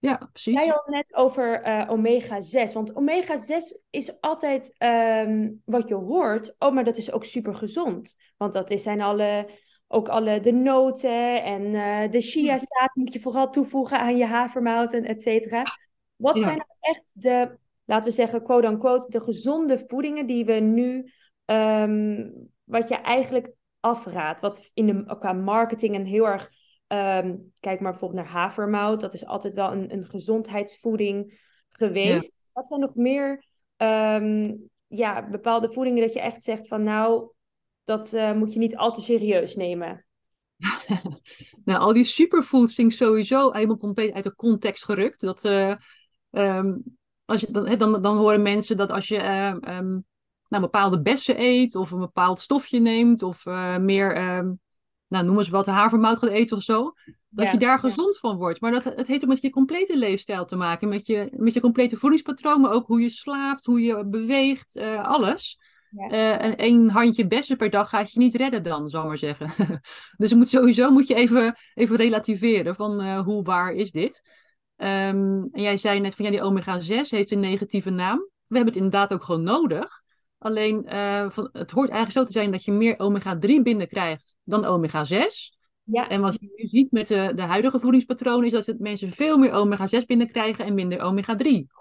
[0.02, 0.54] ja, precies.
[0.54, 2.72] Jij had net over uh, omega-6.
[2.72, 6.54] Want omega-6 is altijd um, wat je hoort.
[6.58, 8.16] Oh, maar dat is ook super gezond.
[8.36, 9.50] Want dat is, zijn alle,
[9.88, 14.92] ook alle de noten en uh, de chiazaad moet je vooral toevoegen aan je havermout
[14.92, 15.64] et cetera.
[16.16, 16.42] Wat ja.
[16.42, 21.12] zijn nou echt de, laten we zeggen, quote-unquote, de gezonde voedingen die we nu,
[21.44, 22.32] um,
[22.64, 24.40] wat je eigenlijk afraadt?
[24.40, 26.50] Wat in de, qua marketing en heel erg
[26.92, 29.00] Um, kijk maar bijvoorbeeld naar havermout.
[29.00, 32.32] Dat is altijd wel een, een gezondheidsvoeding geweest.
[32.34, 32.50] Ja.
[32.52, 33.44] Wat zijn nog meer
[33.76, 37.30] um, ja, bepaalde voedingen dat je echt zegt van nou,
[37.84, 40.06] dat uh, moet je niet al te serieus nemen?
[41.64, 45.20] nou, al die superfoods vind ik sowieso helemaal compleet uit de context gerukt.
[45.20, 45.74] Dat, uh,
[46.30, 46.82] um,
[47.24, 49.80] als je, dan, dan, dan horen mensen dat als je uh,
[50.48, 54.16] nou, bepaalde bessen eet of een bepaald stofje neemt of uh, meer
[55.12, 56.92] nou, noem eens wat, havermout gaat eten of zo.
[57.28, 58.20] Dat ja, je daar gezond ja.
[58.20, 58.60] van wordt.
[58.60, 60.88] Maar dat, het heeft ook met je complete leefstijl te maken.
[60.88, 65.08] Met je, met je complete voedingspatroon, maar ook hoe je slaapt, hoe je beweegt, uh,
[65.08, 65.60] alles.
[65.90, 66.10] Ja.
[66.10, 69.18] Uh, en één handje bessen per dag gaat je niet redden dan, zal ik maar
[69.18, 69.50] zeggen.
[70.16, 74.22] dus moet sowieso moet je even, even relativeren van uh, hoe waar is dit.
[74.76, 78.18] Um, en jij zei net van ja, die omega-6 heeft een negatieve naam.
[78.46, 80.01] We hebben het inderdaad ook gewoon nodig.
[80.42, 84.64] Alleen uh, van, het hoort eigenlijk zo te zijn dat je meer omega-3 binnenkrijgt dan
[84.64, 85.60] omega-6.
[85.82, 86.08] Ja.
[86.08, 89.38] En wat je nu ziet met de, de huidige voedingspatroon is dat het mensen veel
[89.38, 91.80] meer omega-6 binnenkrijgen en minder omega-3.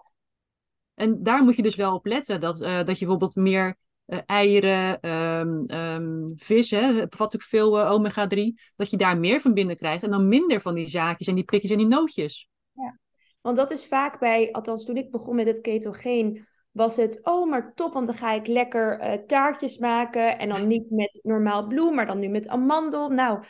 [0.93, 2.39] En daar moet je dus wel op letten.
[2.39, 3.75] Dat, uh, dat je bijvoorbeeld meer
[4.07, 8.37] uh, eieren, um, um, vis, hè, bevat ook veel uh, omega-3.
[8.75, 11.71] Dat je daar meer van binnenkrijgt en dan minder van die zaakjes en die prikjes
[11.71, 12.49] en die nootjes.
[12.71, 12.99] Ja,
[13.41, 17.49] want dat is vaak bij, althans toen ik begon met het ketogeen, was het, oh
[17.49, 20.39] maar top, want dan ga ik lekker uh, taartjes maken.
[20.39, 23.09] En dan niet met normaal bloem, maar dan nu met amandel.
[23.09, 23.43] Nou,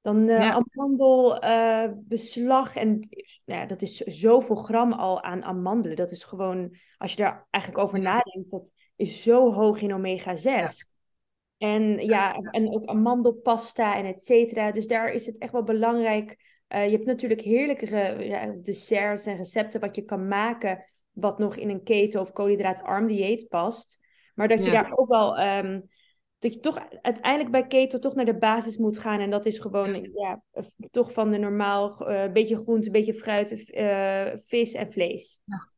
[0.00, 0.64] dan uh, ja.
[0.74, 2.76] amandelbeslag.
[2.76, 2.98] Uh, en
[3.44, 5.96] nou ja, dat is zoveel gram al aan amandelen.
[5.96, 10.42] Dat is gewoon, als je daar eigenlijk over nadenkt, dat is zo hoog in omega-6.
[10.42, 10.68] Ja.
[11.58, 14.70] En ja, en ook amandelpasta en et cetera.
[14.70, 16.36] Dus daar is het echt wel belangrijk.
[16.68, 20.84] je hebt natuurlijk heerlijke ja, desserts en recepten wat je kan maken
[21.16, 23.98] wat nog in een keto- of koolhydraatarm dieet past.
[24.34, 24.82] Maar dat je ja.
[24.82, 25.88] daar ook wel, um,
[26.38, 29.20] dat je toch uiteindelijk bij keto toch naar de basis moet gaan.
[29.20, 30.42] En dat is gewoon, ja,
[30.90, 35.40] toch van de normaal, een uh, beetje groente, een beetje fruit, uh, vis en vlees.
[35.44, 35.70] Ja.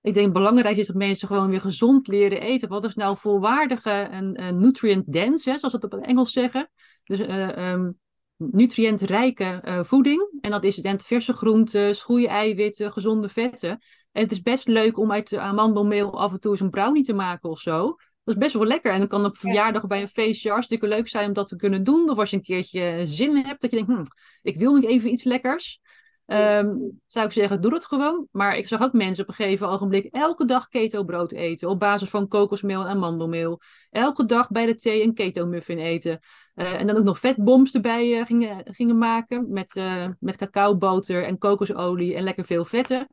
[0.00, 2.68] Ik denk belangrijk is dat mensen gewoon weer gezond leren eten.
[2.68, 6.32] Wat is nou volwaardige en uh, nutrient dense, hè, zoals we het op het Engels
[6.32, 6.70] zeggen.
[7.04, 7.98] Dus um,
[8.36, 10.38] nutriëntrijke voeding.
[10.40, 13.78] En dat is verse groenten, goede eiwitten, gezonde vetten.
[14.16, 17.04] En het is best leuk om uit de amandelmeel af en toe eens een brownie
[17.04, 17.86] te maken of zo.
[18.24, 18.92] Dat is best wel lekker.
[18.92, 21.84] En dan kan op verjaardag bij een feestje hartstikke leuk zijn om dat te kunnen
[21.84, 22.10] doen.
[22.10, 24.04] Of als je een keertje zin hebt, dat je denkt, hm,
[24.42, 25.80] ik wil niet even iets lekkers.
[26.26, 28.28] Um, zou ik zeggen, doe dat gewoon.
[28.30, 31.68] Maar ik zag ook mensen op een gegeven ogenblik elke dag keto brood eten.
[31.68, 33.60] Op basis van kokosmeel en amandelmeel.
[33.90, 36.20] Elke dag bij de thee een keto muffin eten.
[36.54, 39.52] Uh, en dan ook nog vetboms erbij uh, gingen, gingen maken.
[39.52, 43.08] Met, uh, met cacaoboter en kokosolie en lekker veel vetten.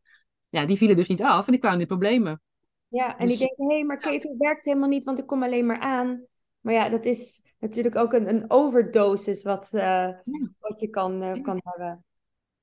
[0.53, 2.41] Ja, die vielen dus niet af en die kwamen in problemen.
[2.87, 5.43] Ja, en dus, die denken, hé, hey, maar keto werkt helemaal niet, want ik kom
[5.43, 6.25] alleen maar aan.
[6.59, 10.23] Maar ja, dat is natuurlijk ook een, een overdosis wat, ja.
[10.59, 12.05] wat je kan, kan hebben.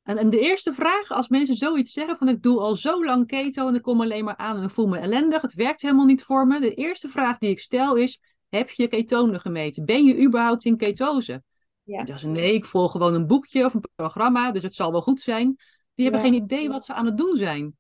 [0.03, 3.27] En, en, de eerste vraag, als mensen zoiets zeggen van ik doe al zo lang
[3.27, 6.07] keto en ik kom alleen maar aan en ik voel me ellendig, het werkt helemaal
[6.07, 6.61] niet voor me.
[6.61, 9.85] De eerste vraag die ik stel is, heb je ketonen gemeten?
[9.85, 11.43] Ben je überhaupt in ketose?
[11.83, 12.05] Ja.
[12.05, 15.03] Dat is nee, ik volg gewoon een boekje of een programma, dus het zal wel
[15.03, 15.57] goed zijn.
[15.95, 16.31] Die hebben ja.
[16.31, 17.79] geen idee wat ze aan het doen zijn.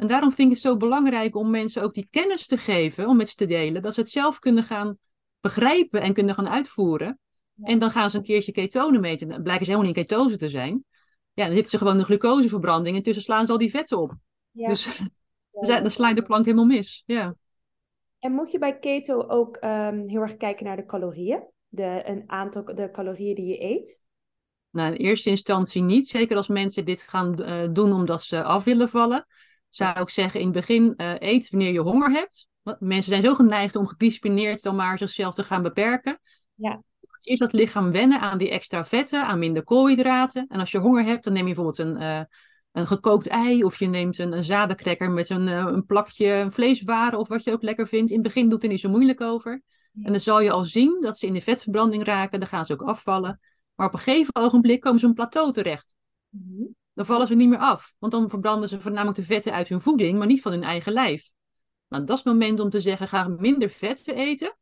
[0.00, 3.16] En daarom vind ik het zo belangrijk om mensen ook die kennis te geven, om
[3.16, 4.98] met ze te delen, dat ze het zelf kunnen gaan
[5.40, 7.18] begrijpen en kunnen gaan uitvoeren.
[7.62, 9.28] En dan gaan ze een keertje ketonen meten.
[9.28, 10.84] Dan blijken ze helemaal niet in ketose te zijn.
[11.32, 13.98] Ja, dan zitten ze gewoon in de glucoseverbranding en tussen slaan ze al die vetten
[13.98, 14.14] op.
[14.50, 14.68] Ja.
[14.68, 15.00] Dus
[15.68, 17.02] ja, dan sla je de plank helemaal mis.
[17.06, 17.34] Ja.
[18.18, 21.42] En moet je bij keto ook ehm, heel erg kijken naar de calorieën?
[21.68, 24.02] De, een aantal de calorieën die je eet?
[24.70, 26.06] Nou, in eerste instantie niet.
[26.06, 29.26] Zeker als mensen dit gaan uh, doen omdat ze af willen vallen.
[29.70, 32.48] Zou ik zeggen, in het begin uh, eet wanneer je honger hebt.
[32.78, 36.20] Mensen zijn zo geneigd om gedisciplineerd dan maar zichzelf te gaan beperken.
[36.54, 36.82] Ja.
[37.22, 40.46] Eerst dat lichaam wennen aan die extra vetten, aan minder koolhydraten.
[40.48, 42.22] En als je honger hebt, dan neem je bijvoorbeeld een, uh,
[42.72, 47.18] een gekookt ei of je neemt een, een zadencracker met een, uh, een plakje vleeswaren
[47.18, 48.10] of wat je ook lekker vindt.
[48.10, 49.62] In het begin doet er niet zo moeilijk over.
[50.02, 52.72] En dan zal je al zien dat ze in de vetverbranding raken, dan gaan ze
[52.72, 53.40] ook afvallen.
[53.74, 55.96] Maar op een gegeven ogenblik komen ze een plateau terecht.
[56.28, 56.62] Mhm.
[57.00, 59.80] Dan vallen ze niet meer af, want dan verbranden ze voornamelijk de vetten uit hun
[59.80, 61.30] voeding, maar niet van hun eigen lijf.
[61.88, 64.56] Nou, dat is het moment om te zeggen, ga minder vet eten.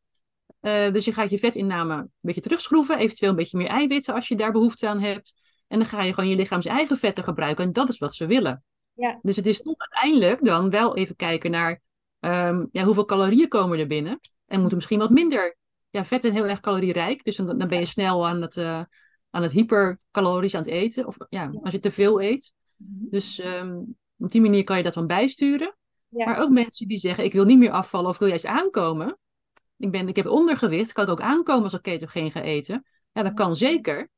[0.61, 4.29] Uh, dus je gaat je vetinname een beetje terugschroeven, eventueel een beetje meer eiwitten als
[4.29, 5.35] je daar behoefte aan hebt.
[5.69, 8.27] En dan ga je gewoon je lichaams eigen vetten gebruiken en dat is wat ze
[8.27, 8.65] willen.
[8.93, 9.19] Ja.
[9.23, 11.81] Dus het is toch uiteindelijk dan wel even kijken naar
[12.21, 14.21] um, ja, hoeveel calorieën komen er binnen.
[14.47, 15.57] En moeten misschien wat minder.
[15.91, 18.83] Ja, vet is heel erg calorierijk, dus dan, dan ben je snel aan het, uh,
[19.31, 21.07] aan het hypercalorisch aan het eten.
[21.07, 22.53] Of ja, als je te veel eet.
[22.77, 23.09] Mhm.
[23.11, 25.77] Dus um, op die manier kan je dat dan bijsturen.
[26.09, 26.25] Ja.
[26.25, 29.19] Maar ook mensen die zeggen, ik wil niet meer afvallen of wil juist aankomen.
[29.77, 32.85] Ik, ben, ik heb ondergewicht, kan ik ook aankomen als ik ketogeen ga eten?
[33.13, 34.09] Ja, dat kan zeker.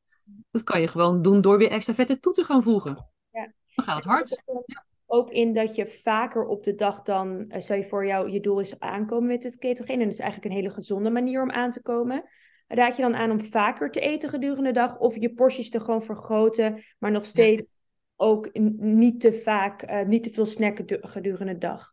[0.51, 3.09] Dat kan je gewoon doen door weer extra vetten toe te gaan voegen.
[3.31, 3.53] Ja.
[3.75, 4.43] Dan gaat het hard.
[4.65, 4.85] Ja.
[5.07, 8.41] Ook in dat je vaker op de dag dan, uh, stel je voor jou, je
[8.41, 9.99] doel is aankomen met het ketogeen.
[9.99, 12.25] En dat is eigenlijk een hele gezonde manier om aan te komen.
[12.73, 15.81] Raad je dan aan om vaker te eten gedurende de dag of je porties te
[15.81, 17.79] gewoon vergroten, maar nog steeds
[18.17, 21.93] ook niet te vaak, uh, niet te veel snacken gedurende de dag?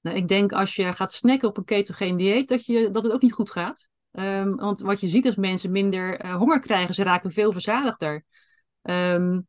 [0.00, 3.12] Nou, ik denk als je gaat snacken op een ketogeen dieet, dat, je, dat het
[3.12, 3.88] ook niet goed gaat.
[4.12, 8.24] Um, want wat je ziet is mensen minder uh, honger krijgen, ze raken veel verzadigder.
[8.82, 9.46] Um,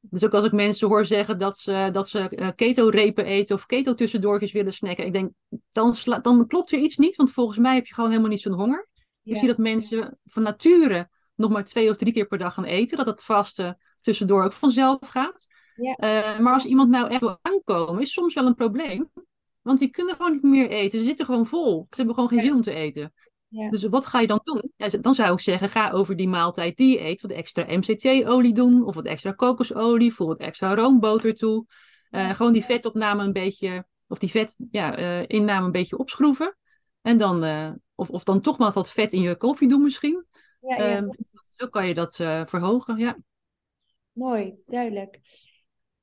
[0.00, 3.66] dus ook als ik mensen hoor zeggen dat ze, dat ze uh, keto-repen eten of
[3.66, 5.32] keto-tussendoortjes willen snacken, ik denk,
[5.72, 8.52] dan, dan klopt er iets niet, want volgens mij heb je gewoon helemaal niet zo'n
[8.52, 8.88] honger.
[9.24, 9.32] Ja.
[9.32, 12.64] Ik zie dat mensen van nature nog maar twee of drie keer per dag gaan
[12.64, 15.46] eten, dat het vaste tussendoor ook vanzelf gaat.
[15.76, 15.96] Ja.
[15.98, 19.10] Uh, maar als iemand nou echt wil aankomen, is soms wel een probleem.
[19.62, 20.98] Want die kunnen gewoon niet meer eten.
[20.98, 21.86] Ze zitten gewoon vol.
[21.90, 23.12] Ze hebben gewoon geen zin om te eten.
[23.48, 23.70] Ja.
[23.70, 24.72] Dus wat ga je dan doen?
[24.76, 28.54] Ja, dan zou ik zeggen, ga over die maaltijd die je eet wat extra MCT-olie
[28.54, 28.84] doen.
[28.84, 30.14] Of wat extra kokosolie.
[30.14, 31.66] Voeg wat extra roomboter toe.
[32.10, 36.56] Uh, gewoon die vetopname een beetje, of die vetinname ja, uh, inname een beetje opschroeven.
[37.02, 40.26] En dan, uh, of, of dan toch maar wat vet in je koffie doen misschien.
[40.60, 40.96] Ja, ja.
[40.96, 41.10] Um,
[41.52, 43.16] zo kan je dat verhogen, ja.
[44.12, 45.20] Mooi, duidelijk.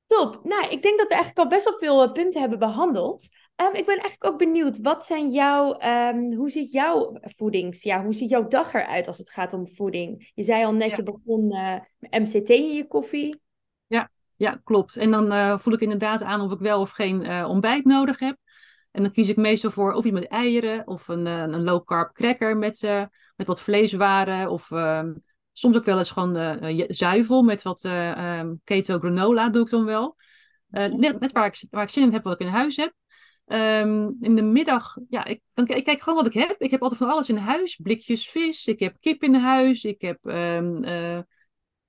[0.06, 0.44] Top.
[0.44, 3.28] Nou, ik denk dat we eigenlijk al best wel veel punten hebben behandeld.
[3.56, 8.04] Um, ik ben eigenlijk ook benieuwd, wat zijn jouw, um, hoe ziet jouw voedings, ja,
[8.04, 10.32] hoe ziet jouw dag eruit als het gaat om voeding?
[10.36, 10.96] Je zei al net, Ja.
[10.96, 13.42] je begon uh, met MCT in je koffie.
[14.42, 14.96] Ja, klopt.
[14.96, 18.20] En dan eh, voel ik inderdaad aan of ik wel of geen eh, ontbijt nodig
[18.20, 18.38] heb.
[18.92, 21.86] En dan kies ik meestal voor of iets met eieren of een, eh, een low
[21.86, 23.04] carb cracker met, eh,
[23.36, 24.50] met wat vleeswaren.
[24.50, 25.14] Of ehm,
[25.52, 29.86] soms ook wel eens gewoon eh, zuivel met wat ehm, keto granola doe ik dan
[29.86, 30.16] wel.
[30.70, 32.94] Net net waar, ik, waar ik zin in heb, wat ik in huis heb.
[33.46, 36.62] Ehm, in de middag, ja, ik, dan, ik kijk gewoon wat ik heb.
[36.62, 37.76] Ik heb altijd van alles in huis.
[37.76, 40.20] Blikjes vis, ik heb kip in huis, ik heb,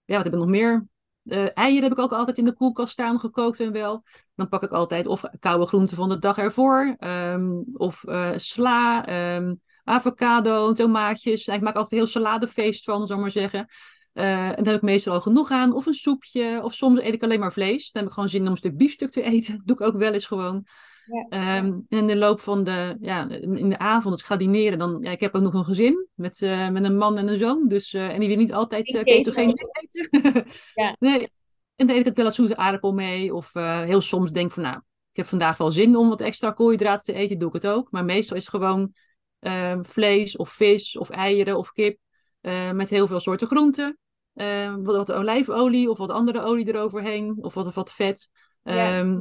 [0.05, 0.87] ja, wat heb ik nog meer?
[1.25, 4.05] Eh, eieren heb ik ook altijd in de koelkast staan, gekookt en wel.
[4.35, 9.07] Dan pak ik altijd of koude groenten van de dag ervoor, ehm, of eh, sla,
[9.07, 9.55] ehm,
[9.85, 11.47] avocado, tomaatjes.
[11.47, 13.67] Ik maak altijd een heel saladefeest van, zal ik maar zeggen.
[14.13, 15.73] Eh, en daar heb ik meestal al genoeg aan.
[15.73, 17.91] Of een soepje, of soms eet ik alleen maar vlees.
[17.91, 19.57] Dan heb ik gewoon zin om een stuk biefstuk te eten.
[19.57, 20.67] Dat doe ik ook wel eens gewoon.
[21.07, 21.27] Ja.
[21.29, 24.79] Ehm, en in de loop van de, ja, in de avond, als ik ga dineren,
[24.79, 27.39] dan, ja, ik heb ook nog een gezin met, eh, met een man en een
[27.39, 27.69] zoon.
[27.69, 30.47] Dus, eh, en die wil niet altijd uh, ketogeen eten.
[30.75, 30.97] Ja.
[30.99, 31.33] Nee.
[31.77, 33.35] En dan eet ik wel een zoete aardappel mee.
[33.35, 36.51] Of heel soms denk ik van, nou, ik heb vandaag wel zin om wat extra
[36.51, 37.91] koolhydraten te eten, doe ik het ook.
[37.91, 38.93] Maar meestal is het gewoon
[39.39, 41.99] ehm, vlees of vis of eieren of kip
[42.73, 43.99] met heel veel soorten groenten.
[44.35, 47.39] Eh, wat, wat olijfolie of wat andere olie eroverheen.
[47.41, 48.31] Of wat, wat vet.
[48.63, 48.99] Ja.
[48.99, 49.21] Ehm,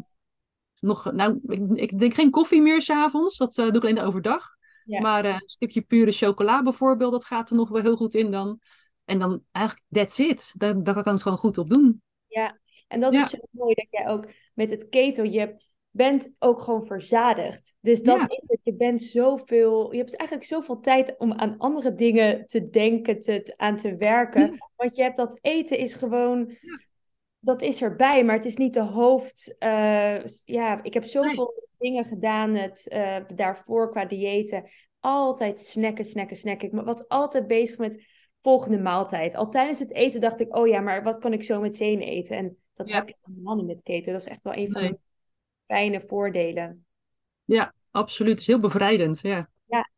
[0.81, 3.37] nog, nou, ik, ik drink geen koffie meer s'avonds.
[3.37, 4.55] Dat eh, doe ik alleen overdag.
[4.85, 5.01] Ja.
[5.01, 8.31] Maar eh, een stukje pure chocola bijvoorbeeld, dat gaat er nog wel heel goed in
[8.31, 8.59] dan.
[9.05, 10.53] En dan eigenlijk, that's it.
[10.57, 12.01] Daar, daar kan ik het gewoon goed op doen.
[12.87, 13.23] En dat Ja.
[13.23, 15.55] is zo mooi dat jij ook met het keto, je
[15.89, 17.75] bent ook gewoon verzadigd.
[17.81, 18.27] Dus dat Ja.
[18.29, 18.59] is het.
[18.63, 23.53] Je bent zoveel, je hebt eigenlijk zoveel tijd om aan andere dingen te denken, te,
[23.57, 24.51] aan te werken.
[24.51, 24.69] Ja.
[24.75, 26.57] Want je hebt dat eten is gewoon,
[27.43, 29.55] dat is erbij, maar het is niet de hoofd.
[29.59, 34.69] eh, ja, ik heb zoveel dingen gedaan het, eh, daarvoor qua diëten.
[34.99, 36.67] Altijd snacken, snacken, snacken.
[36.71, 38.05] Ik was altijd bezig met
[38.41, 39.35] volgende maaltijd.
[39.35, 42.37] Al tijdens het eten dacht ik, oh ja, maar wat kan ik zo meteen eten?
[42.37, 42.95] En dat Ja.
[42.95, 44.11] heb je helemaal niet met keten.
[44.11, 44.89] Dat is echt wel een van Nee.
[44.91, 44.97] de
[45.67, 46.85] fijne voordelen.
[47.45, 48.31] Ja, absoluut.
[48.31, 49.49] Het is heel bevrijdend, ja.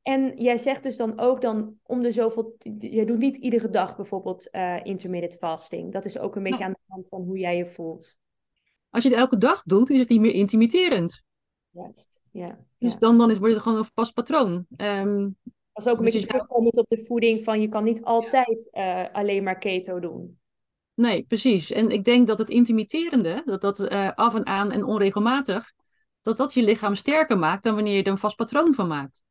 [0.04, 2.56] En jij zegt dus dan ook dan om de zoveel...
[2.78, 5.91] Je doet niet iedere dag bijvoorbeeld uh, intermittent fasting.
[5.91, 8.16] Dat is ook een beetje aan de hand van hoe jij je voelt.
[8.89, 11.24] Als je het elke dag doet, is het niet meer intimiderend.
[11.70, 12.60] Juist, ja.
[12.78, 14.66] Dus dan, dan is, wordt het gewoon een vast patroon.
[14.78, 15.38] Um,
[15.74, 18.70] dat is ook een dus beetje terugkomend op de voeding van je kan niet altijd
[18.72, 20.39] uh, alleen maar keto doen.
[20.93, 21.72] Nee, precies.
[21.72, 25.74] En ik denk dat het intimiderende, dat dat uh, af en aan en onregelmatig,
[26.22, 29.24] dat dat je lichaam sterker maakt dan wanneer je er een vast patroon van maakt.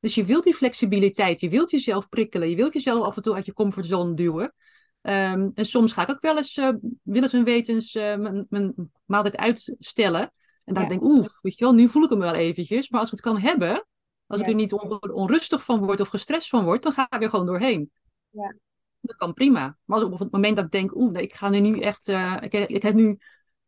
[0.00, 3.34] Dus je wilt die flexibiliteit, je wilt jezelf prikkelen, je wilt jezelf af en toe
[3.34, 4.54] uit je comfortzone duwen.
[5.02, 6.68] Um, en soms ga ik ook wel eens uh,
[7.02, 8.74] willens en wetens uh, mijn, mijn
[9.04, 10.32] maaltijd uitstellen.
[10.64, 10.88] En dan ja.
[10.88, 12.88] denk ik, oeh, weet je wel, nu voel ik hem wel eventjes.
[12.88, 13.86] Maar als ik het kan hebben,
[14.26, 17.22] als ik er niet on onrustig van word of gestrest van word, dan ga ik
[17.22, 17.90] er gewoon doorheen.
[18.30, 18.56] Ja.
[19.00, 19.76] Dat kan prima.
[19.84, 22.52] Maar als op het moment dat ik denk, oeh, ik ga nu echt, uh, ik,
[22.52, 23.18] ik heb nu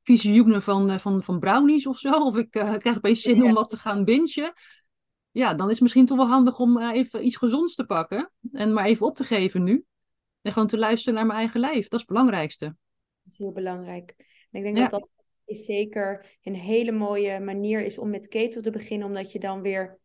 [0.02, 3.76] visioenen van, van, van brownies of zo, of ik krijg opeens zin om wat te
[3.76, 4.52] gaan bingen
[5.36, 8.30] ja, dan is het misschien toch wel handig om uh, even iets gezonds te pakken.
[8.52, 9.84] En maar even op te geven nu.
[10.42, 11.82] En gewoon te luisteren naar mijn eigen lijf.
[11.82, 12.64] Dat is het belangrijkste.
[12.64, 14.14] Dat is heel belangrijk.
[14.50, 15.08] En ik denk dat dat
[15.44, 19.06] is zeker een hele mooie manier is om met keto te beginnen.
[19.06, 19.98] Omdat je dan weer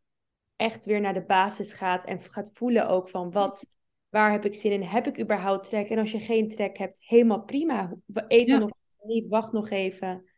[0.55, 2.05] echt weer naar de basis gaat.
[2.05, 3.71] En gaat voelen ook van wat,
[4.09, 4.84] waar heb ik zin in?
[4.84, 5.89] Heb ik überhaupt trek?
[5.89, 7.95] En als je geen trek hebt, helemaal prima.
[8.27, 8.71] Eten nog
[9.03, 10.32] niet, wacht nog even.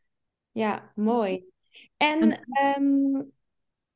[0.51, 1.45] Ja, mooi.
[1.97, 3.21] En, en ehm,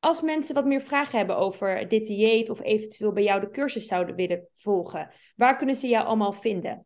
[0.00, 3.86] als mensen wat meer vragen hebben over dit dieet of eventueel bij jou de cursus
[3.86, 6.84] zouden willen volgen, waar kunnen ze jou allemaal vinden?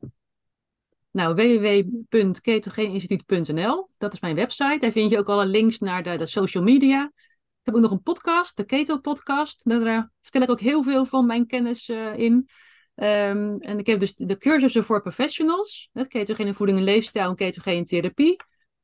[1.11, 4.79] Nou, www.ketogeeninstituut.nl, dat is mijn website.
[4.79, 7.11] Daar vind je ook alle links naar de, social media.
[7.15, 7.21] Ik
[7.63, 9.69] heb ook nog een podcast, de Keto Podcast.
[9.69, 12.49] Daar vertel ik ook heel veel van mijn kennis uh, in.
[12.95, 15.91] Um, en ik heb dus de cursussen voor professionals.
[16.09, 18.37] Ketogene voeding en leefstijl en ketogene therapie.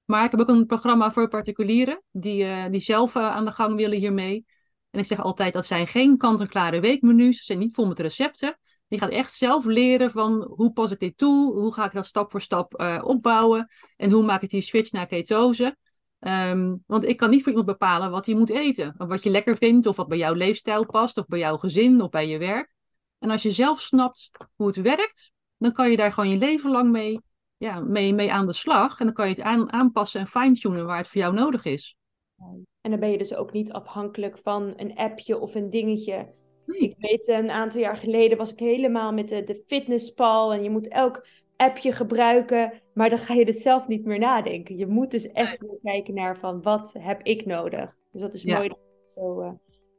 [0.08, 3.52] Maar ik heb ook een programma voor particulieren die, uh, die zelf uh, aan de
[3.52, 4.46] gang willen hiermee.
[4.90, 7.36] En ik zeg altijd, dat zijn geen kant-en-klare weekmenu's.
[7.36, 8.58] Ze zijn niet vol met recepten.
[8.86, 11.52] Je gaat echt zelf leren van hoe pas ik dit toe?
[11.52, 13.70] Hoe ga ik dat stap voor stap uh, opbouwen?
[13.96, 15.76] En hoe maak ik die switch naar ketose?
[16.20, 18.94] Um, want ik kan niet voor iemand bepalen wat hij moet eten.
[18.98, 22.00] Of wat je lekker vindt, of wat bij jouw leefstijl past, of bij jouw gezin,
[22.00, 22.72] of bij je werk.
[23.18, 26.70] En als je zelf snapt hoe het werkt, dan kan je daar gewoon je leven
[26.70, 27.20] lang mee
[27.58, 29.00] ja, mee, mee aan de slag.
[29.00, 31.96] En dan kan je het aan, aanpassen en fine-tunen waar het voor jou nodig is.
[32.80, 36.34] En dan ben je dus ook niet afhankelijk van een appje of een dingetje.
[36.66, 36.80] Nee.
[36.80, 40.52] Ik weet, een aantal jaar geleden was ik helemaal met de, de fitnesspal.
[40.52, 42.72] En je moet elk appje gebruiken.
[42.94, 44.76] Maar dan ga je dus zelf niet meer nadenken.
[44.76, 47.96] Je moet dus echt kijken naar van wat heb ik nodig.
[48.12, 48.56] Dus dat is ja.
[48.56, 48.72] mooi.
[49.02, 49.46] Zo, uh,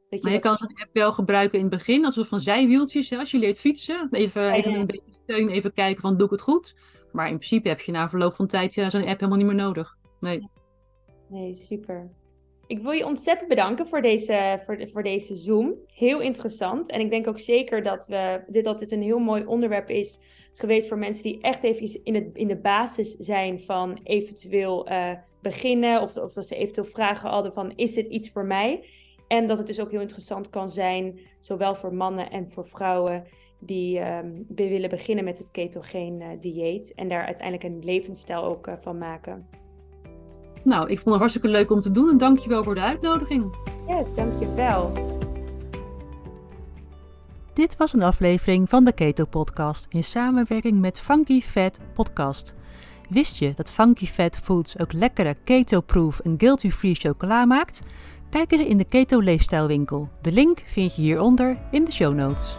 [0.08, 2.04] dat je maar je kan zo'n app wel gebruiken in het begin.
[2.04, 4.08] Als we van zijwieltjes, als je leert fietsen.
[4.10, 6.74] Even, even een beetje steun, even kijken van doe ik het goed.
[7.12, 9.96] Maar in principe heb je na verloop van tijd zo'n app helemaal niet meer nodig.
[10.20, 10.48] Nee.
[11.28, 12.10] Nee, super.
[12.66, 15.74] Ik wil je ontzettend bedanken voor deze, voor, voor deze Zoom.
[15.86, 16.90] Heel interessant.
[16.90, 20.20] En ik denk ook zeker dat, we, dit, dat een heel mooi onderwerp is
[20.54, 25.12] geweest voor mensen die echt even in, het, in de basis zijn van eventueel uh,
[25.42, 26.02] beginnen.
[26.02, 28.84] Of, of dat ze eventueel vragen hadden van is dit iets voor mij?
[29.28, 33.24] En dat het dus ook heel interessant kan zijn, zowel voor mannen en voor vrouwen
[33.60, 38.66] die um, willen beginnen met het ketogeen uh, dieet en daar uiteindelijk een levensstijl ook
[38.66, 39.46] uh, van maken.
[40.64, 43.54] Nou, ik vond het hartstikke leuk om te doen en dankjewel voor de uitnodiging.
[43.88, 44.92] Yes, dankjewel.
[47.52, 52.54] Dit was een aflevering van de Keto Podcast in samenwerking met Funky Fat Podcast.
[53.08, 57.82] Wist je dat Funky Fat Foods ook lekkere keto-proof en guilty-free chocola maakt?
[58.30, 60.08] Kijk eens in de Keto Leefstijlwinkel.
[60.20, 62.56] De link vind je hieronder in de show notes.